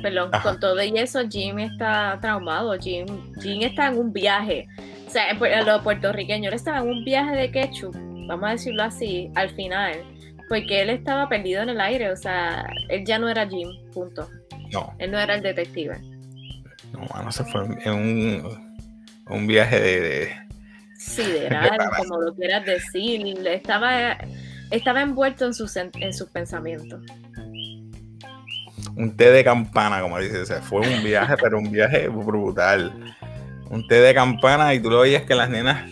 Perdón, 0.02 0.30
con 0.42 0.60
todo 0.60 0.82
y 0.82 0.96
eso, 0.98 1.20
Jim 1.28 1.58
está 1.58 2.18
traumado. 2.20 2.78
Jim, 2.78 3.06
Jim 3.40 3.62
está 3.62 3.88
en 3.88 3.98
un 3.98 4.12
viaje. 4.12 4.66
O 5.06 5.10
sea, 5.10 5.32
los 5.34 5.82
puertorriqueños, 5.82 6.52
él 6.52 6.56
estaba 6.56 6.78
en 6.78 6.88
un 6.88 7.04
viaje 7.04 7.34
de 7.34 7.50
ketchup, 7.50 7.94
vamos 8.26 8.48
a 8.48 8.52
decirlo 8.52 8.82
así, 8.82 9.30
al 9.34 9.50
final 9.50 9.96
porque 10.48 10.80
él 10.82 10.90
estaba 10.90 11.28
perdido 11.28 11.62
en 11.62 11.68
el 11.68 11.80
aire, 11.80 12.10
o 12.10 12.16
sea, 12.16 12.66
él 12.88 13.04
ya 13.04 13.18
no 13.18 13.28
era 13.28 13.46
Jim, 13.46 13.68
punto. 13.92 14.28
No. 14.72 14.94
Él 14.98 15.10
no 15.10 15.18
era 15.18 15.34
el 15.34 15.42
detective. 15.42 16.00
No, 16.92 17.00
mano, 17.14 17.30
se 17.30 17.44
fue 17.44 17.64
en 17.84 17.92
un, 17.92 18.78
un 19.28 19.46
viaje 19.46 19.78
de, 19.78 20.48
Sideral, 20.98 21.78
como 21.96 22.20
lo 22.20 22.34
quieras 22.34 22.64
decir. 22.64 23.46
Estaba, 23.46 24.18
estaba 24.70 25.02
envuelto 25.02 25.46
en 25.46 25.54
sus, 25.54 25.76
en 25.76 26.12
sus 26.12 26.28
pensamientos. 26.28 27.02
Un 28.96 29.16
té 29.16 29.30
de 29.30 29.44
campana, 29.44 30.00
como 30.00 30.18
dice, 30.18 30.44
fue 30.62 30.80
un 30.80 31.02
viaje, 31.02 31.34
pero 31.40 31.58
un 31.58 31.70
viaje 31.70 32.08
brutal. 32.08 33.14
Un 33.70 33.86
té 33.86 33.96
de 34.00 34.14
campana 34.14 34.74
y 34.74 34.80
tú 34.80 34.90
lo 34.90 35.00
veías 35.00 35.24
que 35.24 35.34
las 35.34 35.50
nenas 35.50 35.90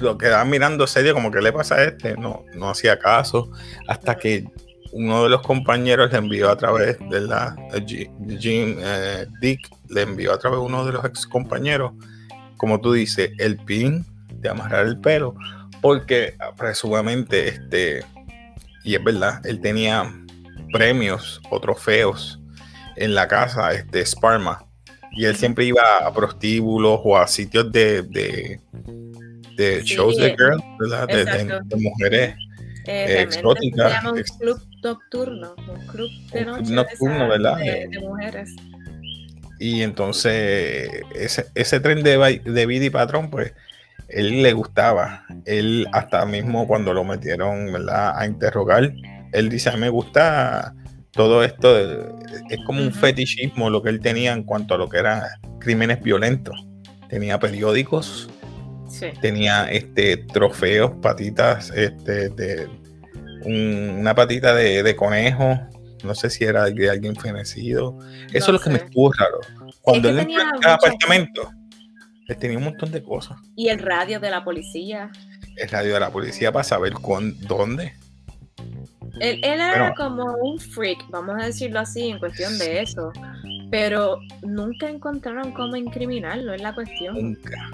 lo 0.00 0.18
quedaban 0.18 0.50
mirando 0.50 0.86
serio, 0.86 1.14
como 1.14 1.30
que 1.30 1.40
le 1.40 1.52
pasa 1.52 1.76
a 1.76 1.84
este, 1.84 2.16
no, 2.16 2.44
no 2.54 2.70
hacía 2.70 2.98
caso, 2.98 3.50
hasta 3.86 4.16
que 4.16 4.44
uno 4.92 5.24
de 5.24 5.28
los 5.28 5.42
compañeros 5.42 6.12
le 6.12 6.18
envió 6.18 6.50
a 6.50 6.56
través 6.56 6.98
de 7.10 7.20
la 7.20 7.56
Jim 7.86 8.76
eh, 8.80 9.26
Dick, 9.40 9.68
le 9.88 10.02
envió 10.02 10.32
a 10.32 10.38
través 10.38 10.58
de 10.58 10.64
uno 10.64 10.84
de 10.84 10.92
los 10.92 11.04
ex 11.04 11.26
compañeros, 11.26 11.92
como 12.56 12.80
tú 12.80 12.92
dices, 12.92 13.30
el 13.38 13.56
pin 13.56 14.04
de 14.34 14.48
amarrar 14.48 14.86
el 14.86 14.98
pelo, 14.98 15.34
porque 15.80 16.34
presumamente 16.56 17.48
este, 17.48 18.04
y 18.84 18.94
es 18.94 19.04
verdad, 19.04 19.44
él 19.44 19.60
tenía 19.60 20.10
premios 20.72 21.40
o 21.50 21.60
trofeos 21.60 22.40
en 22.96 23.14
la 23.14 23.28
casa, 23.28 23.72
este 23.72 24.04
Sparma, 24.04 24.64
y 25.12 25.24
él 25.24 25.36
siempre 25.36 25.64
iba 25.64 25.82
a 26.02 26.12
prostíbulos 26.12 27.00
o 27.02 27.16
a 27.16 27.26
sitios 27.26 27.70
de 27.72 28.58
de 29.58 29.82
shows 29.82 30.16
de 30.16 30.30
girls, 30.30 30.62
¿verdad? 30.78 31.08
De, 31.08 31.76
mujeres 31.76 32.34
eh, 32.86 33.22
exóticas. 33.22 33.90
Se 33.90 33.96
llama 33.96 34.12
un 34.12 34.22
club 34.22 34.62
nocturno, 34.82 35.54
un 35.68 35.86
club 35.88 36.10
de 36.32 36.44
noche. 36.44 36.72
Nocturno, 36.72 37.28
¿verdad? 37.28 37.56
De, 37.56 37.98
mujeres. 38.00 38.54
Y 39.58 39.82
entonces 39.82 41.02
ese, 41.12 41.46
ese 41.56 41.80
tren 41.80 42.04
de, 42.04 42.40
de 42.44 42.66
vida 42.66 42.84
y 42.84 42.90
patrón, 42.90 43.30
pues 43.30 43.52
él 44.08 44.42
le 44.42 44.52
gustaba. 44.52 45.26
Él 45.44 45.88
hasta 45.92 46.24
mismo 46.24 46.68
cuando 46.68 46.94
lo 46.94 47.02
metieron 47.02 47.72
¿verdad? 47.72 48.16
a 48.16 48.26
interrogar, 48.26 48.92
él 49.32 49.48
dice, 49.48 49.70
a 49.70 49.72
mí 49.72 49.80
me 49.80 49.88
gusta 49.88 50.74
todo 51.12 51.42
esto, 51.42 51.76
es 51.78 52.58
como 52.66 52.82
un 52.82 52.92
fetichismo 52.92 53.70
lo 53.70 53.82
que 53.82 53.90
él 53.90 54.00
tenía 54.00 54.32
en 54.32 54.44
cuanto 54.44 54.74
a 54.74 54.78
lo 54.78 54.88
que 54.88 54.98
eran 54.98 55.22
crímenes 55.58 56.00
violentos. 56.02 56.66
Tenía 57.08 57.38
periódicos, 57.38 58.28
Tenía 59.20 59.70
este 59.70 60.16
trofeos, 60.16 60.92
patitas, 61.02 61.70
este, 61.70 62.30
de 62.30 62.68
una 63.44 64.14
patita 64.14 64.54
de, 64.54 64.96
conejo. 64.96 65.60
No 66.04 66.14
sé 66.14 66.30
si 66.30 66.44
era 66.44 66.64
de 66.64 66.90
alguien 66.90 67.16
fenecido. 67.16 67.98
Eso 68.32 68.46
es 68.46 68.48
lo 68.48 68.60
que 68.60 68.70
me 68.70 68.76
estuvo 68.76 69.12
raro. 69.12 69.40
Cuando 69.82 70.08
él 70.08 70.20
entró 70.20 70.40
en 70.40 70.48
el 70.62 70.70
apartamento, 70.70 71.50
él 72.28 72.36
tenía 72.36 72.58
un 72.58 72.64
montón 72.64 72.90
de 72.90 73.02
cosas. 73.02 73.38
Y 73.56 73.68
el 73.68 73.78
radio 73.78 74.20
de 74.20 74.30
la 74.30 74.44
policía. 74.44 75.10
El 75.56 75.68
radio 75.68 75.94
de 75.94 76.00
la 76.00 76.10
policía 76.10 76.52
para 76.52 76.64
saber 76.64 76.92
con 76.92 77.38
dónde. 77.40 77.94
Él, 79.20 79.40
era 79.42 79.94
como 79.94 80.34
un 80.36 80.58
freak, 80.58 81.08
vamos 81.10 81.36
a 81.40 81.46
decirlo 81.46 81.80
así, 81.80 82.08
en 82.08 82.18
cuestión 82.18 82.58
de 82.58 82.82
eso. 82.82 83.12
Pero 83.70 84.18
nunca 84.42 84.88
encontraron 84.88 85.52
cómo 85.52 85.76
incriminarlo, 85.76 86.54
es 86.54 86.62
la 86.62 86.74
cuestión. 86.74 87.14
Nunca 87.14 87.70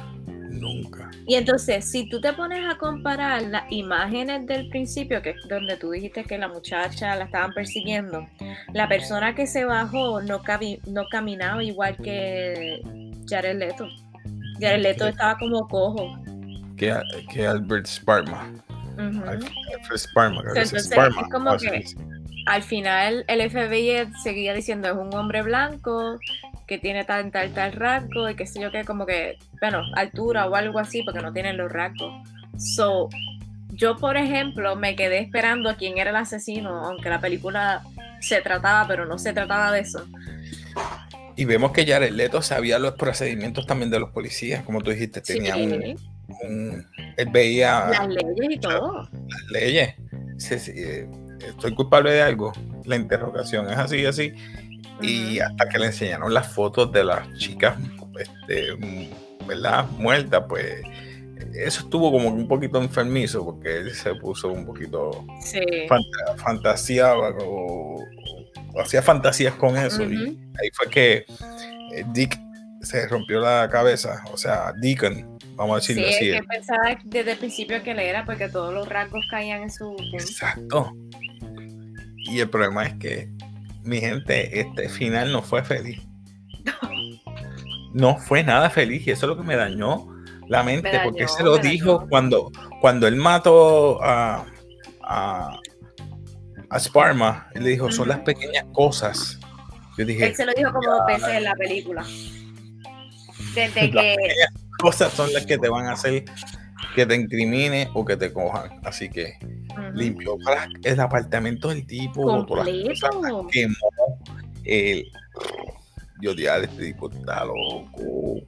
nunca. 0.64 1.10
Y 1.26 1.34
entonces, 1.34 1.90
si 1.90 2.08
tú 2.08 2.20
te 2.20 2.32
pones 2.32 2.64
a 2.68 2.76
comparar 2.78 3.42
las 3.42 3.70
imágenes 3.70 4.46
del 4.46 4.68
principio, 4.68 5.22
que 5.22 5.30
es 5.30 5.48
donde 5.48 5.76
tú 5.76 5.90
dijiste 5.90 6.24
que 6.24 6.38
la 6.38 6.48
muchacha 6.48 7.14
la 7.16 7.24
estaban 7.24 7.52
persiguiendo, 7.52 8.26
la 8.72 8.88
persona 8.88 9.34
que 9.34 9.46
se 9.46 9.64
bajó 9.64 10.20
no, 10.22 10.42
no 10.86 11.04
caminaba 11.10 11.62
igual 11.62 11.96
que 11.96 12.80
Jared 13.28 13.58
Leto. 13.58 13.86
Jared 14.60 14.82
Leto 14.82 15.06
estaba 15.06 15.36
como 15.38 15.66
cojo. 15.68 16.18
Que, 16.76 16.94
que 17.32 17.46
Albert 17.46 17.86
Sparma. 18.96 19.30
Albert 19.30 19.96
Sparma, 19.96 20.42
entonces, 20.48 20.90
es 20.90 21.28
como 21.30 21.56
que 21.56 21.84
al 22.46 22.62
final 22.62 23.24
el 23.28 23.50
FBI 23.50 24.12
seguía 24.22 24.52
diciendo 24.54 24.88
es 24.88 24.94
un 24.94 25.14
hombre 25.14 25.42
blanco 25.42 26.18
que 26.66 26.78
tiene 26.78 27.04
tal, 27.04 27.30
tal, 27.30 27.52
tal 27.52 27.72
rasgo 27.72 28.28
y 28.28 28.36
que 28.36 28.46
sé 28.46 28.60
yo 28.60 28.70
que 28.70 28.84
como 28.84 29.06
que, 29.06 29.38
bueno, 29.60 29.82
altura 29.94 30.46
o 30.46 30.54
algo 30.54 30.78
así, 30.78 31.02
porque 31.02 31.20
no 31.20 31.32
tienen 31.32 31.56
los 31.56 31.70
rasgos. 31.70 32.26
So, 32.58 33.08
yo, 33.70 33.96
por 33.96 34.16
ejemplo, 34.16 34.76
me 34.76 34.96
quedé 34.96 35.18
esperando 35.18 35.68
a 35.68 35.76
quién 35.76 35.98
era 35.98 36.10
el 36.10 36.16
asesino, 36.16 36.86
aunque 36.86 37.10
la 37.10 37.20
película 37.20 37.82
se 38.20 38.40
trataba, 38.40 38.86
pero 38.86 39.04
no 39.04 39.18
se 39.18 39.32
trataba 39.32 39.72
de 39.72 39.80
eso. 39.80 40.06
Y 41.36 41.44
vemos 41.44 41.72
que 41.72 41.84
Jared 41.84 42.12
Leto 42.12 42.40
sabía 42.42 42.78
los 42.78 42.94
procedimientos 42.94 43.66
también 43.66 43.90
de 43.90 43.98
los 43.98 44.10
policías, 44.10 44.62
como 44.62 44.80
tú 44.80 44.90
dijiste, 44.90 45.20
tenía 45.20 45.56
un, 45.56 45.96
Él 46.42 47.28
veía... 47.32 47.86
Las 47.90 48.08
leyes 48.08 48.50
y 48.50 48.58
todo. 48.58 49.08
Las 49.28 49.50
leyes. 49.50 49.94
Eh, 50.68 51.08
estoy 51.46 51.74
culpable 51.74 52.12
de 52.12 52.22
algo. 52.22 52.52
La 52.84 52.96
interrogación 52.96 53.70
es 53.70 53.78
así, 53.78 54.04
así 54.04 54.34
y 55.00 55.38
hasta 55.38 55.68
que 55.68 55.78
le 55.78 55.86
enseñaron 55.86 56.32
las 56.32 56.52
fotos 56.52 56.92
de 56.92 57.04
las 57.04 57.32
chicas, 57.38 57.76
este, 58.18 58.74
¿verdad? 59.46 59.86
Muertas, 59.98 60.44
pues 60.48 60.82
eso 61.54 61.80
estuvo 61.84 62.10
como 62.10 62.28
un 62.28 62.48
poquito 62.48 62.80
enfermizo 62.80 63.44
porque 63.44 63.78
él 63.78 63.94
se 63.94 64.14
puso 64.14 64.48
un 64.48 64.64
poquito 64.64 65.24
sí. 65.40 65.60
fantaseaba 66.36 67.30
o, 67.40 68.02
hacía 68.80 69.02
fantasías 69.02 69.54
con 69.54 69.76
eso 69.76 70.02
y 70.02 70.38
ahí 70.60 70.70
fue 70.72 70.90
que 70.90 71.26
eh, 71.92 72.04
Dick 72.12 72.40
se 72.82 73.06
rompió 73.08 73.40
la 73.40 73.68
cabeza, 73.70 74.22
o 74.32 74.36
sea, 74.36 74.72
Deacon, 74.80 75.33
vamos 75.56 75.72
a 75.72 75.80
decirlo 75.80 76.06
sí, 76.08 76.14
así. 76.14 76.30
que 76.32 76.42
pensaba 76.42 76.98
desde 77.04 77.32
el 77.32 77.38
principio 77.38 77.82
que 77.82 77.94
le 77.94 78.08
era 78.08 78.24
porque 78.24 78.48
todos 78.48 78.72
los 78.72 78.88
rasgos 78.88 79.24
caían 79.30 79.62
en 79.62 79.70
su... 79.70 79.96
Exacto. 80.12 80.92
Y 82.26 82.40
el 82.40 82.48
problema 82.48 82.86
es 82.86 82.94
que 82.94 83.28
mi 83.82 84.00
gente, 84.00 84.60
este 84.60 84.88
final 84.88 85.32
no 85.32 85.42
fue 85.42 85.62
feliz. 85.62 86.00
No 87.92 88.18
fue 88.18 88.42
nada 88.42 88.70
feliz 88.70 89.06
y 89.06 89.12
eso 89.12 89.26
es 89.26 89.28
lo 89.30 89.36
que 89.36 89.46
me 89.46 89.56
dañó 89.56 90.08
la 90.48 90.62
mente, 90.62 91.00
porque 91.04 91.28
se 91.28 91.42
lo 91.42 91.58
dijo 91.58 92.06
cuando, 92.08 92.50
cuando 92.80 93.06
él 93.06 93.16
mató 93.16 94.02
a, 94.02 94.46
a, 95.02 95.58
a 96.68 96.80
Sparma, 96.80 97.48
él 97.54 97.64
le 97.64 97.70
dijo, 97.70 97.90
son 97.90 98.08
las 98.08 98.20
pequeñas 98.20 98.64
cosas. 98.72 99.38
Yo 99.96 100.04
dije, 100.04 100.26
él 100.26 100.34
se 100.34 100.44
lo 100.44 100.52
dijo 100.54 100.72
como 100.72 100.90
dos 100.90 101.06
veces 101.06 101.28
en 101.28 101.44
la 101.44 101.54
película. 101.54 102.04
Desde 103.54 103.90
que... 103.90 104.16
cosas 104.84 105.14
son 105.14 105.32
las 105.32 105.46
que 105.46 105.56
te 105.56 105.68
van 105.70 105.86
a 105.86 105.92
hacer 105.92 106.24
que 106.94 107.06
te 107.06 107.16
incrimine 107.16 107.88
o 107.94 108.04
que 108.04 108.16
te 108.16 108.32
cojan. 108.32 108.80
Así 108.84 109.08
que 109.08 109.38
limpió 109.94 110.36
el 110.82 111.00
apartamento 111.00 111.68
del 111.68 111.86
tipo, 111.86 112.46
quemó 113.50 113.74
el. 114.64 115.10
Dios 116.20 116.36
este 116.38 116.84
tipo 116.84 117.10
está 117.10 117.44
loco. 117.44 118.42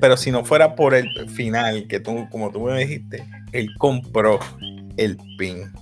Pero 0.00 0.16
si 0.16 0.30
no 0.30 0.44
fuera 0.44 0.74
por 0.74 0.94
el 0.94 1.08
final, 1.28 1.86
que 1.88 2.00
tú, 2.00 2.26
como 2.30 2.50
tú 2.50 2.60
me 2.60 2.78
dijiste, 2.78 3.26
él 3.52 3.68
compró 3.78 4.38
el 4.96 5.18
pin. 5.38 5.72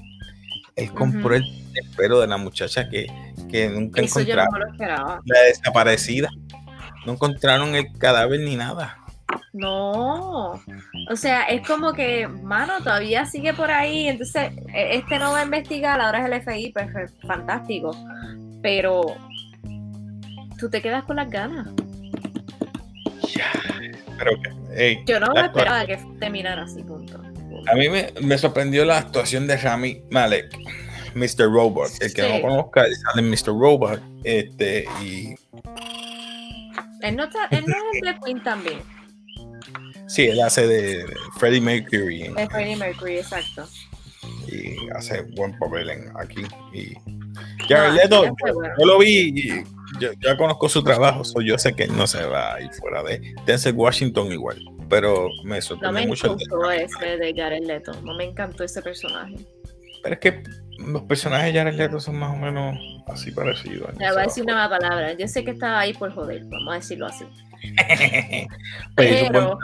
Él 0.74 0.92
compró 0.92 1.36
el 1.36 1.44
pelo 1.96 2.20
de 2.20 2.26
la 2.26 2.36
muchacha 2.36 2.88
que, 2.88 3.06
que 3.48 3.68
nunca 3.68 4.02
encontraba. 4.02 5.20
La 5.24 5.40
desaparecida. 5.46 6.28
No 7.06 7.12
encontraron 7.12 7.74
el 7.76 7.92
cadáver 7.98 8.40
ni 8.40 8.56
nada. 8.56 9.03
No, 9.52 10.60
o 11.10 11.16
sea, 11.16 11.44
es 11.44 11.66
como 11.66 11.92
que, 11.92 12.26
mano, 12.26 12.78
todavía 12.78 13.24
sigue 13.24 13.54
por 13.54 13.70
ahí, 13.70 14.08
entonces 14.08 14.52
e, 14.72 14.96
este 14.96 15.18
no 15.18 15.32
va 15.32 15.40
a 15.40 15.44
investigar, 15.44 16.00
ahora 16.00 16.20
es 16.20 16.32
el 16.32 16.42
FBI, 16.42 16.72
pues 16.72 17.12
fantástico, 17.26 17.96
pero 18.62 19.16
tú 20.58 20.68
te 20.68 20.82
quedas 20.82 21.04
con 21.04 21.16
las 21.16 21.30
ganas. 21.30 21.68
Ya, 23.32 23.52
pero 24.18 24.32
yo 25.06 25.20
no 25.20 25.32
me 25.32 25.40
esperaba 25.42 25.86
que 25.86 25.98
terminara 26.18 26.64
así, 26.64 26.82
punto. 26.82 27.20
A 27.70 27.74
mí 27.74 27.88
me, 27.88 28.38
sorprendió 28.38 28.84
la 28.84 28.98
actuación 28.98 29.46
de 29.46 29.56
Rami 29.56 30.02
Malek, 30.10 30.56
Mr. 31.14 31.50
Robot. 31.50 31.90
El 32.00 32.12
que 32.12 32.22
no 32.22 32.40
conozca, 32.42 32.84
sale 33.12 33.22
Mr. 33.22 33.58
Robot. 33.58 34.00
Este, 34.24 34.84
y. 35.00 35.34
Él 37.02 37.16
no, 37.16 37.24
está, 37.24 37.46
él 37.50 37.64
no 37.66 37.74
es 37.92 38.00
de 38.02 38.20
Queen 38.24 38.42
también. 38.42 38.93
Sí, 40.14 40.26
él 40.26 40.40
hace 40.40 40.64
de 40.68 41.06
Freddie 41.38 41.60
Mercury. 41.60 42.28
De 42.28 42.48
Freddie 42.48 42.76
Mercury, 42.76 43.18
exacto. 43.18 43.66
Y 44.46 44.88
hace 44.94 45.22
buen 45.34 45.58
papel 45.58 45.90
en 45.90 46.12
aquí. 46.16 46.44
Y 46.72 46.94
Jared 47.68 47.94
Leto, 47.94 48.24
yo, 48.78 48.86
lo 48.86 48.98
vi 49.00 49.32
y 49.34 49.64
yo 49.98 50.12
ya 50.20 50.36
conozco 50.36 50.68
su 50.68 50.84
trabajo, 50.84 51.24
yo 51.40 51.58
sé 51.58 51.74
que 51.74 51.88
no 51.88 52.06
se 52.06 52.24
va 52.26 52.54
a 52.54 52.60
ir 52.60 52.70
fuera 52.74 53.02
de 53.02 53.34
Denzel 53.44 53.74
Washington 53.74 54.30
igual, 54.30 54.64
pero 54.88 55.28
me 55.42 55.60
sorprendió 55.60 55.92
no 55.92 56.00
me 56.00 56.06
mucho. 56.06 56.32
encantó 56.32 56.70
ese 56.70 57.16
de 57.16 57.34
Jared 57.34 57.64
Leto, 57.64 57.92
no 58.04 58.14
me 58.14 58.22
encantó 58.22 58.62
ese 58.62 58.82
personaje. 58.82 59.34
Pero 60.00 60.14
es 60.14 60.20
que 60.20 60.42
los 60.78 61.02
personajes 61.02 61.52
de 61.52 61.58
Jared 61.58 61.74
Leto 61.74 62.00
son 62.00 62.18
más 62.18 62.32
o 62.32 62.36
menos 62.36 62.76
así 63.06 63.30
parecidos. 63.30 63.94
Le 63.98 64.10
voy 64.10 64.20
a 64.20 64.24
decir 64.24 64.44
una 64.44 64.54
mala 64.54 64.78
palabra, 64.78 65.12
yo 65.14 65.28
sé 65.28 65.44
que 65.44 65.52
estaba 65.52 65.80
ahí 65.80 65.92
por 65.94 66.12
joder, 66.12 66.44
vamos 66.46 66.72
a 66.72 66.76
decirlo 66.76 67.06
así. 67.06 67.24
Pero, 68.96 69.58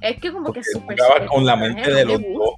es 0.00 0.20
que 0.20 0.32
como 0.32 0.52
que 0.52 0.62
super, 0.64 0.98
con 1.28 1.44
la 1.44 1.56
mente 1.56 1.92
de 1.92 2.04
los 2.04 2.20
dos. 2.20 2.54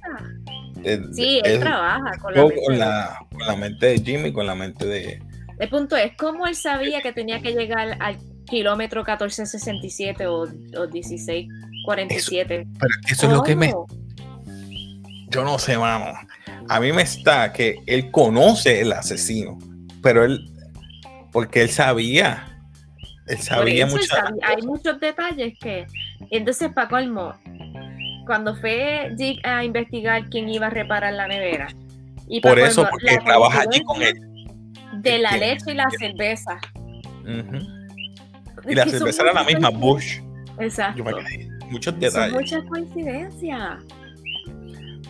sí, 1.13 1.41
él 1.43 1.59
trabaja 1.59 2.17
con 2.19 2.33
la, 2.77 3.19
con 3.31 3.47
la 3.47 3.55
mente 3.55 3.85
de 3.85 3.99
Jimmy, 3.99 4.33
con 4.33 4.45
la 4.47 4.55
mente 4.55 4.85
de, 4.85 5.21
el 5.59 5.69
punto 5.69 5.95
es, 5.95 6.15
¿cómo 6.15 6.45
él 6.45 6.55
sabía 6.55 7.01
que 7.01 7.11
tenía 7.11 7.41
que 7.41 7.53
llegar 7.53 7.97
al 7.99 8.17
kilómetro 8.45 9.01
1467 9.01 10.27
o, 10.27 10.43
o 10.43 10.87
1647? 10.87 12.55
Eso, 12.55 12.69
pero 12.79 12.93
eso 13.09 13.27
es 13.27 13.33
lo 13.33 13.43
que 13.43 13.55
me... 13.55 13.73
Yo 15.29 15.43
no 15.43 15.57
sé, 15.57 15.75
vamos. 15.75 16.15
A 16.69 16.79
mí 16.79 16.91
me 16.91 17.01
está 17.01 17.53
que 17.53 17.79
él 17.85 18.11
conoce 18.11 18.81
el 18.81 18.91
asesino, 18.91 19.57
pero 20.01 20.25
él, 20.25 20.49
porque 21.31 21.61
él 21.61 21.69
sabía, 21.69 22.59
él 23.27 23.37
sabía 23.39 23.85
mucho. 23.85 24.13
Hay 24.43 24.61
muchos 24.63 24.99
detalles 24.99 25.57
que, 25.59 25.85
entonces 26.31 26.71
para 26.73 26.89
colmo, 26.89 27.33
cuando 28.25 28.55
fue 28.55 29.13
Jig 29.17 29.39
a 29.45 29.63
investigar 29.63 30.29
quién 30.29 30.49
iba 30.49 30.67
a 30.67 30.69
reparar 30.69 31.13
la 31.13 31.27
nevera, 31.27 31.67
y 32.27 32.41
por 32.41 32.59
eso, 32.59 32.87
porque 32.89 33.17
trabaja 33.23 33.61
allí 33.61 33.81
con 33.83 34.01
él 34.01 34.15
de 35.01 35.19
la 35.19 35.37
leche 35.37 35.71
y 35.71 35.75
la 35.75 35.89
cerveza. 35.97 36.59
Y 38.67 38.75
la 38.75 38.85
cerveza 38.85 39.23
era 39.23 39.33
la 39.33 39.43
misma, 39.43 39.69
Bush. 39.69 40.19
Exacto. 40.59 41.03
muchos 41.69 41.99
detalles. 41.99 42.33
muchas 42.33 42.63
coincidencias. 42.63 43.77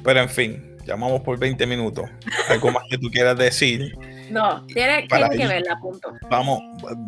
Pero 0.04 0.20
en 0.20 0.30
fin, 0.30 0.77
llamamos 0.88 1.22
por 1.22 1.38
20 1.38 1.68
minutos. 1.68 2.10
¿Algo 2.50 2.72
más 2.72 2.84
que 2.90 2.98
tú 2.98 3.10
quieras 3.12 3.38
decir? 3.38 3.94
No, 4.32 4.66
tiene, 4.68 5.08
que 5.08 5.48
verla, 5.48 5.80
punto. 5.82 6.14
Vamos, 6.30 6.60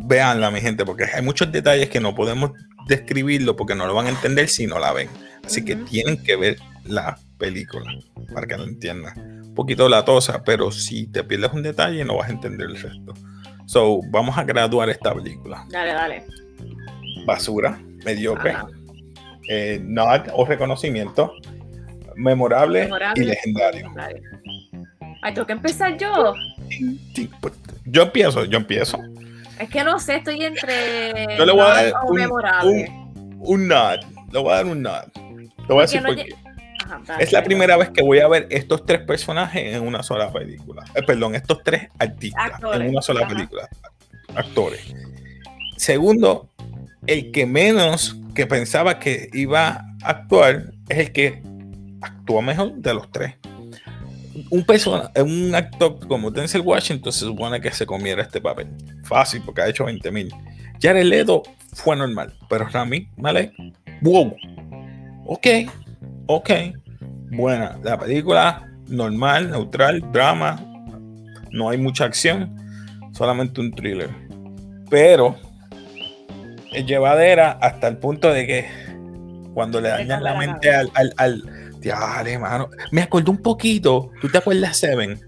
véanla, 0.04 0.50
mi 0.50 0.60
gente, 0.60 0.84
porque 0.84 1.04
hay 1.12 1.22
muchos 1.22 1.50
detalles 1.50 1.88
que 1.88 2.00
no 2.00 2.14
podemos 2.14 2.52
describirlo 2.86 3.56
porque 3.56 3.74
no 3.74 3.86
lo 3.86 3.94
van 3.94 4.06
a 4.06 4.10
entender 4.10 4.48
si 4.48 4.66
no 4.66 4.78
la 4.78 4.92
ven. 4.92 5.08
Así 5.44 5.64
que 5.64 5.76
tienen 5.76 6.22
que 6.22 6.36
ver 6.36 6.58
la 6.84 7.18
película 7.38 7.90
para 8.34 8.46
que 8.46 8.56
lo 8.56 8.64
entiendan 8.64 9.40
un 9.50 9.54
poquito 9.54 9.88
latosa, 9.88 10.44
pero 10.44 10.70
si 10.70 11.06
te 11.06 11.24
pierdes 11.24 11.52
un 11.52 11.62
detalle 11.62 12.04
no 12.04 12.16
vas 12.18 12.28
a 12.28 12.32
entender 12.32 12.68
el 12.68 12.80
resto. 12.80 13.14
So, 13.66 14.00
vamos 14.10 14.36
a 14.36 14.44
graduar 14.44 14.90
esta 14.90 15.14
película. 15.14 15.64
Dale, 15.70 15.92
dale. 15.92 16.24
Basura, 17.24 17.80
mediocre, 18.04 18.56
eh, 19.48 19.80
nod 19.82 20.22
o 20.34 20.44
reconocimiento, 20.44 21.32
memorable, 22.20 22.88
y 23.16 23.20
legendario. 23.20 23.92
Ay, 25.22 25.34
tengo 25.34 25.46
que 25.46 25.52
empezar 25.52 25.96
yo. 25.96 26.34
Pues, 27.40 27.54
yo 27.84 28.02
empiezo, 28.02 28.44
yo 28.44 28.58
empiezo. 28.58 28.98
Es 29.58 29.68
que 29.68 29.84
no 29.84 29.98
sé, 29.98 30.16
estoy 30.16 30.44
entre. 30.44 31.36
Yo 31.36 31.44
le 31.44 31.52
voy 31.52 31.62
a 31.62 31.84
dar 31.84 31.92
un, 32.06 33.38
un, 33.40 33.68
nod. 33.68 33.98
Le 34.32 34.38
voy 34.38 34.52
a 34.52 34.56
dar 34.56 34.66
un 34.66 34.82
nod. 34.82 35.04
Te 35.12 35.72
voy 35.72 35.78
a 35.78 35.82
decir 35.82 36.02
por 36.02 36.16
qué 36.16 36.34
es 37.18 37.32
la 37.32 37.42
primera 37.42 37.76
vez 37.76 37.90
que 37.90 38.02
voy 38.02 38.20
a 38.20 38.28
ver 38.28 38.46
estos 38.50 38.84
tres 38.84 39.00
personajes 39.00 39.74
en 39.74 39.82
una 39.86 40.02
sola 40.02 40.32
película. 40.32 40.84
Eh, 40.94 41.02
perdón, 41.02 41.34
estos 41.34 41.62
tres 41.62 41.88
artistas 41.98 42.52
en 42.74 42.90
una 42.90 43.02
sola 43.02 43.26
película. 43.26 43.68
Actores. 44.34 44.94
Segundo, 45.76 46.48
el 47.06 47.30
que 47.32 47.46
menos 47.46 48.16
que 48.34 48.46
pensaba 48.46 48.98
que 48.98 49.28
iba 49.32 49.68
a 49.68 50.08
actuar 50.10 50.72
es 50.88 50.98
el 50.98 51.12
que 51.12 51.42
actúa 52.00 52.42
mejor 52.42 52.74
de 52.74 52.94
los 52.94 53.10
tres. 53.10 53.34
Un, 54.50 54.64
persona, 54.64 55.10
un 55.16 55.54
actor 55.54 56.06
como 56.06 56.30
Denzel 56.30 56.62
Washington 56.62 57.12
se 57.12 57.20
supone 57.20 57.60
que 57.60 57.72
se 57.72 57.84
comiera 57.84 58.22
este 58.22 58.40
papel. 58.40 58.68
Fácil, 59.04 59.42
porque 59.44 59.62
ha 59.62 59.68
hecho 59.68 59.84
20 59.84 60.10
mil. 60.10 60.32
Jared 60.80 61.04
Leto 61.04 61.42
fue 61.74 61.96
normal, 61.96 62.32
pero 62.48 62.66
Rami 62.66 63.08
Malek, 63.16 63.52
wow. 64.00 64.34
Ok, 65.26 65.46
ok, 66.26 66.50
buena. 67.30 67.78
La 67.82 67.98
película 67.98 68.66
normal, 68.88 69.50
neutral, 69.50 70.00
drama, 70.12 70.58
no 71.50 71.68
hay 71.68 71.78
mucha 71.78 72.04
acción, 72.04 72.56
solamente 73.12 73.60
un 73.60 73.72
thriller. 73.72 74.10
Pero 74.88 75.36
es 76.72 76.86
llevadera 76.86 77.52
hasta 77.60 77.88
el 77.88 77.98
punto 77.98 78.32
de 78.32 78.46
que 78.46 78.66
cuando 79.54 79.80
le 79.80 79.88
dañan 79.88 80.22
la 80.22 80.34
mente 80.34 80.74
al, 80.74 80.90
al, 80.94 81.12
al 81.16 81.59
mano. 82.38 82.68
Me 82.90 83.02
acordó 83.02 83.32
un 83.32 83.42
poquito. 83.42 84.10
¿Tú 84.20 84.28
te 84.28 84.38
acuerdas 84.38 84.76
Seven? 84.76 85.20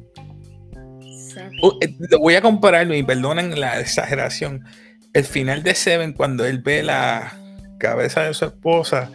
Uh, 1.63 1.79
eh, 1.81 1.95
lo 2.11 2.19
voy 2.19 2.35
a 2.35 2.43
compararlo 2.43 2.95
y 2.95 3.03
perdonen 3.03 3.59
la 3.59 3.81
exageración. 3.81 4.65
El 5.13 5.25
final 5.25 5.63
de 5.63 5.75
Seven, 5.75 6.13
cuando 6.13 6.45
él 6.45 6.59
ve 6.59 6.83
la 6.83 7.33
cabeza 7.79 8.23
de 8.23 8.35
su 8.35 8.45
esposa 8.47 9.11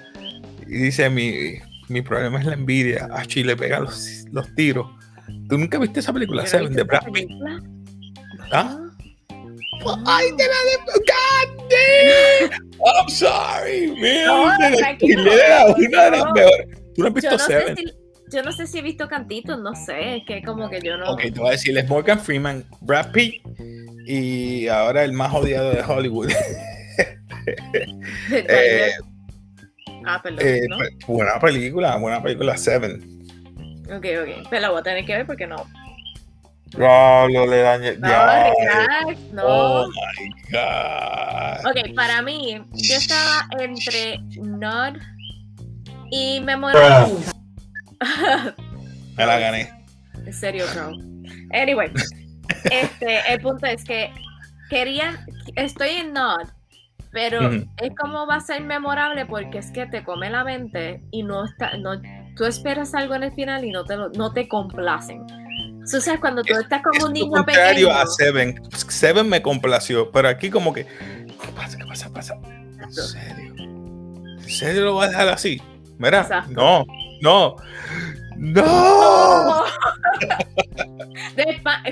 y 0.65 0.78
dice: 0.78 1.10
Mi, 1.10 1.60
mi 1.89 2.02
problema 2.02 2.39
es 2.39 2.45
la 2.45 2.54
envidia. 2.54 3.10
A 3.12 3.26
Chile 3.26 3.56
pega 3.56 3.80
los, 3.80 4.26
los 4.32 4.54
tiros. 4.56 4.88
¿Tú 5.50 5.58
nunca 5.58 5.78
viste 5.78 6.00
esa 6.00 6.13
película, 6.13 6.45
Seven, 6.45 6.73
de 6.73 6.84
Brad 6.84 7.04
Pitt? 7.12 7.30
¿Ah? 8.52 8.80
¡Ay, 10.06 10.32
de 10.32 10.43
la 10.43 10.60
de... 10.65 10.78
¡God 11.06 11.69
damn! 11.69 12.67
I'm 12.86 13.10
sorry, 13.10 13.88
man. 14.00 14.26
No, 14.26 14.43
una 14.43 14.69
de 16.04 16.12
las 16.12 16.34
mejores. 16.34 16.76
¿Tú 16.97 17.03
no 17.03 17.07
has 17.07 17.13
visto 17.13 17.39
Seven? 17.39 17.75
yo 18.29 18.43
no 18.43 18.51
sé 18.51 18.67
si 18.67 18.79
he 18.79 18.81
visto 18.81 19.07
cantitos, 19.07 19.57
no 19.57 19.73
sé. 19.73 20.17
Es 20.17 20.23
que 20.25 20.43
como 20.43 20.69
que 20.69 20.81
yo 20.81 20.97
no... 20.97 21.13
Ok, 21.13 21.21
te 21.21 21.39
voy 21.39 21.47
a 21.47 21.51
decir, 21.51 21.77
es 21.77 21.88
Morgan 21.88 22.19
Freeman, 22.19 22.65
Brad 22.81 23.13
Pitt 23.13 23.41
y 24.05 24.67
ahora 24.67 25.05
el 25.05 25.13
más 25.13 25.33
odiado 25.33 25.71
de 25.71 25.81
Hollywood. 25.81 26.29
eh, 28.31 28.91
Ah, 30.07 30.21
perdón. 30.23 30.39
Eh, 30.41 30.62
pues, 30.69 30.89
buena 31.05 31.38
película, 31.38 31.97
buena 31.97 32.23
película, 32.23 32.55
Seven. 32.55 33.01
Ok, 33.88 34.05
ok. 34.21 34.47
Pero 34.49 34.62
la 34.62 34.69
voy 34.69 34.79
a 34.79 34.83
tener 34.83 35.05
que 35.05 35.17
ver 35.17 35.25
porque 35.25 35.45
no. 35.45 35.57
Pablo 36.71 37.45
le 37.45 37.57
dañé. 37.57 37.97
No, 37.97 38.07
relax, 38.07 39.19
no. 39.33 39.43
Oh 39.43 39.88
my 39.88 40.29
God. 40.51 41.65
Ok, 41.69 41.93
para 41.93 42.21
mí, 42.21 42.62
yo 42.73 42.95
estaba 42.95 43.49
entre 43.60 44.19
Nod 44.41 44.95
y 46.11 46.39
Memorable. 46.41 47.13
Me 49.15 49.25
la 49.25 49.39
gané. 49.39 49.69
En 50.25 50.33
serio, 50.33 50.65
bro. 50.73 50.91
Anyway, 51.53 51.91
este, 52.65 53.33
el 53.33 53.41
punto 53.41 53.65
es 53.65 53.83
que 53.83 54.11
quería. 54.69 55.25
Estoy 55.55 55.89
en 55.89 56.13
Nod 56.13 56.47
pero 57.17 57.51
es 57.51 57.95
como 57.99 58.27
va 58.27 58.35
a 58.35 58.41
ser 58.41 58.61
memorable 58.63 59.25
porque 59.25 59.57
es 59.57 59.71
que 59.71 59.87
te 59.87 60.03
come 60.03 60.29
la 60.29 60.43
mente 60.43 61.01
y 61.09 61.23
no 61.23 61.45
está, 61.45 61.75
no, 61.77 61.99
tú 62.35 62.45
esperas 62.45 62.93
algo 62.93 63.15
en 63.15 63.23
el 63.23 63.31
final 63.31 63.65
y 63.65 63.71
no 63.71 63.85
te, 63.85 63.95
no 63.97 64.33
te 64.33 64.47
complacen. 64.47 65.25
O 65.83 65.99
sea, 65.99 66.19
cuando 66.19 66.43
tú 66.43 66.53
estás 66.53 66.81
como 66.83 67.07
un 67.07 67.13
niño 67.13 67.31
contrario 67.31 67.91
a 67.91 68.05
Seven. 68.05 68.61
Seven 68.71 69.27
me 69.27 69.41
complació, 69.41 70.11
pero 70.11 70.27
aquí 70.27 70.49
como 70.49 70.73
que, 70.73 70.85
¿qué 70.85 71.51
pasa? 71.55 71.77
¿Qué 71.77 71.85
pasa? 71.85 72.13
pasa? 72.13 72.35
¿En 72.35 72.91
serio? 72.91 73.53
¿En 73.57 74.49
serio 74.49 74.83
lo 74.83 74.95
vas 74.95 75.07
a 75.07 75.09
dejar 75.09 75.29
así? 75.29 75.61
Mira, 75.99 76.45
no, 76.49 76.86
no, 77.21 77.55
no. 78.38 78.63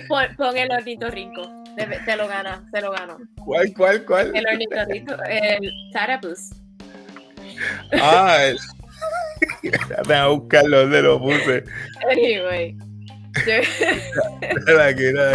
pon, 0.07 0.25
pon 0.37 0.57
el 0.57 0.71
ornitorrinco. 0.71 1.63
Te, 1.75 1.87
te 1.87 2.15
lo 2.15 2.27
gana, 2.27 2.63
te 2.71 2.81
lo 2.81 2.91
gano. 2.91 3.17
¿Cuál, 3.43 3.73
cuál, 3.73 4.05
cuál? 4.05 4.35
El 4.35 4.45
ornitorrinco, 4.47 5.15
el 5.27 5.71
Tarapus. 5.91 6.51
Ah, 8.01 8.37
el... 8.43 8.57
A 10.13 10.27
buscarlo 10.27 10.81
donde 10.81 11.01
lo 11.01 11.19
puse. 11.19 11.63
Anyway. 12.11 12.77
Era 14.67 14.85
aquí, 14.85 15.03
era 15.03 15.31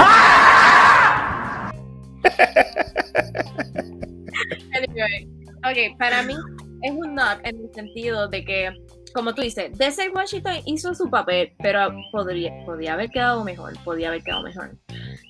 anyway. 4.73 5.29
Ok, 5.65 5.99
para 5.99 6.23
mí 6.23 6.37
es 6.83 6.93
un 6.93 7.15
not 7.15 7.39
en 7.45 7.57
el 7.65 7.75
sentido 7.75 8.29
de 8.29 8.45
que, 8.45 8.71
como 9.15 9.35
tú 9.35 9.43
dices, 9.43 9.77
Desert 9.79 10.15
Washington 10.15 10.57
hizo 10.67 10.95
su 10.95 11.11
papel, 11.11 11.53
pero 11.63 11.95
podría, 12.13 12.53
podía 12.65 12.95
haber 12.95 13.11
quedado 13.11 13.45
mejor, 13.45 13.73
podía 13.85 14.09
haber 14.09 14.23
quedado 14.23 14.43
mejor. 14.43 14.77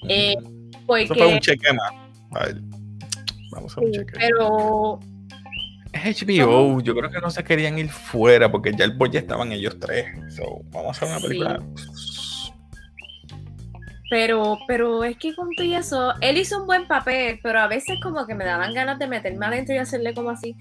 Eh, 0.09 0.35
porque, 0.87 1.05
Eso 1.05 1.15
fue 1.15 1.27
un 1.27 1.41
cheque 1.41 1.73
más. 1.73 1.93
A 2.35 2.47
ver, 2.47 2.57
vamos 3.53 3.77
a 3.77 3.81
un 3.81 3.87
sí, 3.93 3.99
cheque. 3.99 4.13
pero 4.19 4.99
Es 5.93 6.23
HBO, 6.23 6.81
yo 6.81 6.95
creo 6.95 7.11
que 7.11 7.19
no 7.21 7.31
se 7.31 7.43
querían 7.43 7.77
ir 7.79 7.89
fuera 7.89 8.51
porque 8.51 8.73
ya 8.77 8.85
el 8.85 8.93
boy 8.93 9.11
ya 9.11 9.19
estaban 9.21 9.51
ellos 9.53 9.79
tres. 9.81 10.07
So, 10.37 10.61
vamos 10.71 10.87
a 10.89 10.91
hacer 10.91 11.09
una 11.09 11.19
Sí. 11.19 11.27
película. 11.27 11.61
Pero, 14.09 14.59
pero 14.67 15.05
es 15.05 15.17
que 15.19 15.35
con 15.37 15.49
todo 15.55 15.65
y 15.65 15.75
eso, 15.75 16.13
él 16.21 16.37
hizo 16.37 16.61
un 16.61 16.67
buen 16.67 16.89
papel, 16.89 17.39
pero 17.45 17.61
a 17.61 17.69
veces 17.69 17.97
como 18.03 18.27
que 18.27 18.35
me 18.35 18.45
daban 18.45 18.75
ganas 18.75 18.99
de 18.99 19.07
meterme 19.07 19.47
adentro 19.47 19.73
y 19.75 19.79
hacerle 19.79 20.15
como 20.15 20.31
así, 20.31 20.57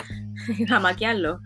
jamaquearlo. 0.67 1.39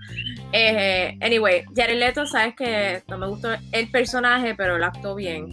Eh, 0.52 1.18
anyway, 1.22 1.64
Jared 1.76 1.98
Leto, 1.98 2.26
sabes 2.26 2.56
que 2.56 3.02
no 3.10 3.18
me 3.18 3.28
gustó 3.28 3.50
el 3.72 3.90
personaje, 3.90 4.56
pero 4.56 4.78
lo 4.78 4.86
actuó 4.86 5.16
bien. 5.16 5.48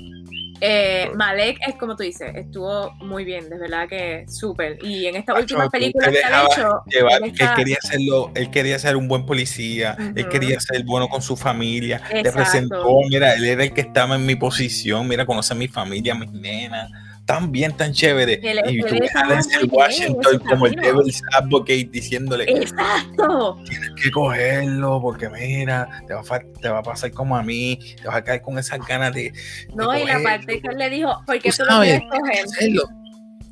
Eh, 0.63 1.11
Malek 1.15 1.57
es 1.67 1.75
como 1.77 1.97
tú 1.97 2.03
dices, 2.03 2.33
estuvo 2.35 2.93
muy 3.01 3.25
bien, 3.25 3.49
de 3.49 3.57
verdad 3.57 3.89
que 3.89 4.27
súper. 4.29 4.77
Y 4.83 5.07
en 5.07 5.17
esta 5.17 5.33
Macho, 5.33 5.43
última 5.45 5.71
película 5.71 6.11
que 6.11 6.19
ha 6.19 6.29
dejabas 6.29 6.59
hecho, 6.59 6.83
llevar, 6.91 7.13
él 7.17 7.25
él 7.25 7.31
está- 7.31 7.55
quería 7.55 7.77
hacerlo, 7.83 8.31
él 8.35 8.51
quería 8.51 8.79
ser 8.79 8.97
un 8.97 9.09
buen 9.09 9.25
policía, 9.25 9.97
él 10.15 10.21
Ujú. 10.25 10.29
quería 10.31 10.61
ser 10.61 10.85
bueno 10.85 11.09
con 11.09 11.23
su 11.23 11.35
familia, 11.35 12.03
le 12.13 12.19
Exacto. 12.21 12.37
presentó, 12.37 12.85
mira, 13.09 13.33
él 13.37 13.45
era 13.47 13.65
el 13.65 13.73
que 13.73 13.81
estaba 13.81 14.17
en 14.17 14.27
mi 14.27 14.35
posición, 14.37 15.09
mira, 15.09 15.25
conoce 15.25 15.55
a 15.55 15.57
mi 15.57 15.67
familia, 15.67 16.13
a 16.13 16.19
mis 16.19 16.31
nenas, 16.31 16.91
tan 17.31 17.53
bien, 17.53 17.77
tan 17.77 17.93
chévere. 17.93 18.41
Y 18.69 18.81
tú 18.81 18.97
ves 18.99 19.15
a 19.15 19.29
Denzel 19.29 19.61
bien, 19.61 19.71
Washington 19.73 20.39
como 20.41 20.67
el 20.67 20.75
devil's 20.75 21.23
advocate 21.39 21.89
diciéndole 21.93 22.43
Exacto. 22.49 23.57
tienes 23.69 23.91
que 24.03 24.11
cogerlo 24.11 25.01
porque 25.01 25.29
mira, 25.29 26.03
te 26.09 26.15
va, 26.15 26.23
a, 26.29 26.41
te 26.61 26.69
va 26.69 26.79
a 26.79 26.83
pasar 26.83 27.13
como 27.13 27.37
a 27.37 27.43
mí, 27.45 27.79
te 28.03 28.09
vas 28.09 28.17
a 28.17 28.25
caer 28.25 28.43
con 28.43 28.59
esas 28.59 28.85
ganas 28.85 29.15
de, 29.15 29.33
No, 29.77 29.95
y 29.97 30.01
la 30.07 30.15
cogerlo. 30.15 30.23
parte 30.25 30.61
que 30.61 30.69
él 30.73 30.79
le 30.79 30.91
dijo, 30.91 31.23
¿por 31.25 31.39
qué 31.39 31.53
Tú 31.53 31.65
lo 31.65 31.81
quieres 31.83 32.03
coger? 32.11 32.45
hacerlo. 32.45 32.83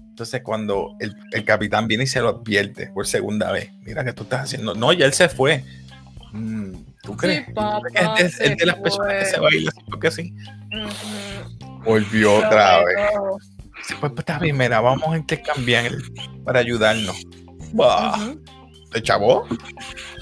Entonces, 0.09 0.43
cuando 0.43 0.97
el, 0.99 1.14
el 1.31 1.45
capitán 1.45 1.87
viene 1.87 2.03
y 2.03 2.09
se 2.09 2.21
lo 2.21 2.31
advierte 2.31 2.88
por 2.88 3.07
segunda 3.07 3.53
vez, 3.53 3.71
mira 3.83 4.05
que 4.05 4.12
tú 4.12 4.25
estás 4.25 4.41
haciendo. 4.43 4.75
No, 4.75 4.93
ya 4.93 5.07
él 5.07 5.12
se 5.12 5.29
fue. 5.29 5.62
Mm, 6.33 6.73
¿Tú 7.05 7.17
crees? 7.17 7.47
¿Tú 7.47 7.55
papá, 7.55 7.81
crees 8.17 8.41
es, 8.41 8.57
de 8.57 8.67
las 8.67 8.75
personas 8.77 9.12
que 9.12 9.21
fue. 9.21 9.31
se 9.31 9.38
va 9.41 9.49
a 9.49 9.55
ir 9.55 9.69
así 9.69 9.81
porque 9.88 10.11
sí? 10.11 10.35
Volvió 11.85 12.35
otra 12.38 12.83
vez. 12.85 12.97
Pues, 13.87 13.99
pues 14.01 14.12
está 14.19 14.38
bien, 14.38 14.57
mira, 14.57 14.81
vamos 14.81 15.12
a 15.12 15.17
intercambiar 15.17 15.93
para 16.45 16.61
ayudarnos. 16.61 17.17
Bah, 17.73 18.17
Ujú. 18.17 18.43
¿Te 18.93 19.03
chavó? 19.03 19.47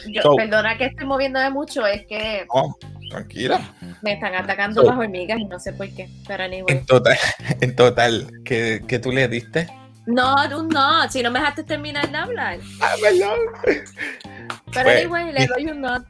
Yo- 0.08 0.22
So- 0.22 0.36
perdona 0.36 0.76
que 0.76 0.86
estoy 0.86 1.06
moviéndome 1.06 1.50
mucho, 1.50 1.86
es 1.86 2.04
que 2.06 2.46
No, 2.52 2.76
tranquila. 3.10 3.60
me 4.02 4.14
están 4.14 4.34
atacando 4.34 4.82
So- 4.82 4.88
las 4.90 4.98
hormigas 4.98 5.38
y 5.38 5.44
no 5.44 5.58
sé 5.60 5.72
por 5.72 5.88
qué. 5.90 6.08
Pero 6.26 6.44
anyway. 6.44 6.64
En 6.76 6.84
total, 6.86 7.16
en 7.60 7.76
total, 7.76 8.30
¿qué, 8.44 8.82
qué 8.88 8.98
tú 8.98 9.12
le 9.12 9.28
diste? 9.28 9.68
No, 10.06 10.34
tú 10.48 10.62
no, 10.64 11.08
si 11.10 11.22
no 11.22 11.30
me 11.30 11.38
dejaste 11.40 11.64
terminar 11.64 12.08
de 12.10 12.16
hablar. 12.16 12.58
Ah, 12.80 12.94
perdón. 13.00 13.38
Pero 13.64 14.84
Pues, 14.84 15.04
anyway, 15.04 15.32
le 15.32 15.46
doy 15.46 15.66
un 15.66 15.80
not. 15.80 16.04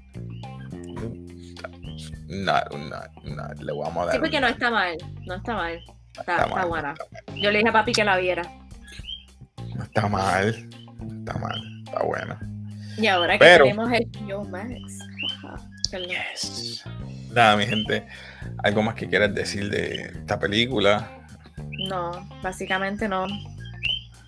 No, 2.28 2.60
no, 2.72 3.00
no, 3.24 3.54
le 3.62 3.72
vamos 3.72 4.02
a 4.02 4.06
dar. 4.06 4.14
Sí, 4.14 4.18
porque 4.20 4.36
un- 4.36 4.42
no 4.42 4.48
está 4.48 4.70
mal. 4.70 4.96
No 5.26 5.34
está 5.36 5.54
mal. 5.54 5.80
Está, 6.18 6.46
mal, 6.46 6.66
buena. 6.68 6.94
está. 6.94 7.34
Yo 7.36 7.50
le 7.50 7.58
dije 7.58 7.70
a 7.70 7.72
papi 7.72 7.92
que 7.92 8.04
la 8.04 8.16
viera. 8.16 8.42
No 9.74 9.82
está 9.84 10.08
mal. 10.08 10.68
Está 11.18 11.38
mal. 11.38 11.82
Está 11.84 12.02
buena. 12.02 12.38
Y 12.98 13.06
ahora 13.08 13.34
que 13.34 13.38
Pero- 13.40 13.64
tenemos 13.64 13.92
el 13.92 14.10
Yo 14.26 14.42
Max. 14.44 14.98
Nada, 17.32 17.56
mi 17.56 17.66
gente. 17.66 18.06
¿Algo 18.62 18.82
más 18.82 18.94
que 18.94 19.08
quieras 19.08 19.34
decir 19.34 19.68
de 19.70 20.12
esta 20.20 20.38
película? 20.38 21.08
No, 21.88 22.28
básicamente 22.42 23.08
no. 23.08 23.26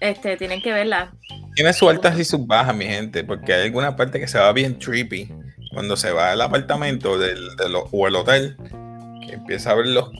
Este, 0.00 0.36
tienen 0.36 0.60
que 0.62 0.72
verla. 0.72 1.10
Tiene 1.54 1.72
sus 1.72 1.88
altas 1.88 2.18
y 2.18 2.24
sus 2.24 2.46
bajas, 2.46 2.74
mi 2.76 2.84
gente, 2.84 3.24
porque 3.24 3.52
hay 3.52 3.64
alguna 3.66 3.96
parte 3.96 4.20
que 4.20 4.28
se 4.28 4.38
va 4.38 4.52
bien 4.52 4.78
trippy. 4.78 5.28
Cuando 5.72 5.96
se 5.96 6.12
va 6.12 6.32
al 6.32 6.40
apartamento 6.40 7.18
del, 7.18 7.56
de 7.56 7.68
lo- 7.68 7.88
o 7.92 8.06
el 8.06 8.14
hotel, 8.16 8.56
que 9.26 9.34
empieza 9.34 9.70
a 9.72 9.74
ver 9.74 9.86
los, 9.88 10.10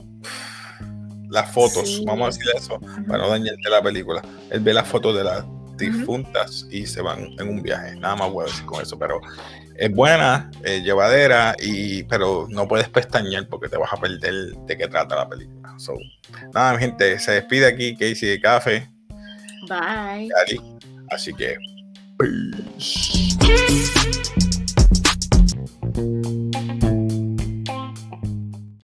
las 1.29 1.51
fotos, 1.51 1.87
Sí. 1.87 2.03
vamos 2.05 2.23
a 2.35 2.37
decir 2.37 2.51
eso, 2.55 2.79
para 3.07 3.23
no 3.23 3.29
dañarte 3.29 3.69
la 3.69 3.81
película. 3.81 4.21
Él 4.49 4.59
ve 4.61 4.73
las 4.73 4.87
fotos 4.87 5.15
de 5.15 5.23
las 5.23 5.45
difuntas 5.77 6.67
y 6.69 6.85
se 6.85 7.01
van 7.01 7.27
en 7.39 7.47
un 7.49 7.61
viaje. 7.61 7.95
Nada 7.95 8.15
más 8.17 8.31
puedo 8.31 8.47
decir 8.47 8.65
con 8.65 8.81
eso, 8.81 8.99
pero 8.99 9.21
es 9.75 9.93
buena, 9.93 10.51
es 10.63 10.83
llevadera, 10.83 11.55
y, 11.61 12.03
pero 12.03 12.47
no 12.49 12.67
puedes 12.67 12.89
pestañear 12.89 13.47
porque 13.47 13.69
te 13.69 13.77
vas 13.77 13.93
a 13.93 13.97
perder 13.97 14.33
de 14.67 14.77
qué 14.77 14.87
trata 14.89 15.15
la 15.15 15.29
película. 15.29 15.73
So, 15.77 15.93
nada, 16.53 16.73
mi 16.73 16.79
gente, 16.79 17.17
se 17.19 17.31
despide 17.31 17.67
aquí 17.67 17.93
Casey 17.95 18.29
de 18.29 18.41
Café, 18.41 18.89
Bye. 19.69 20.29
Así 21.11 21.33
que, 21.33 21.55
peace. 22.17 23.37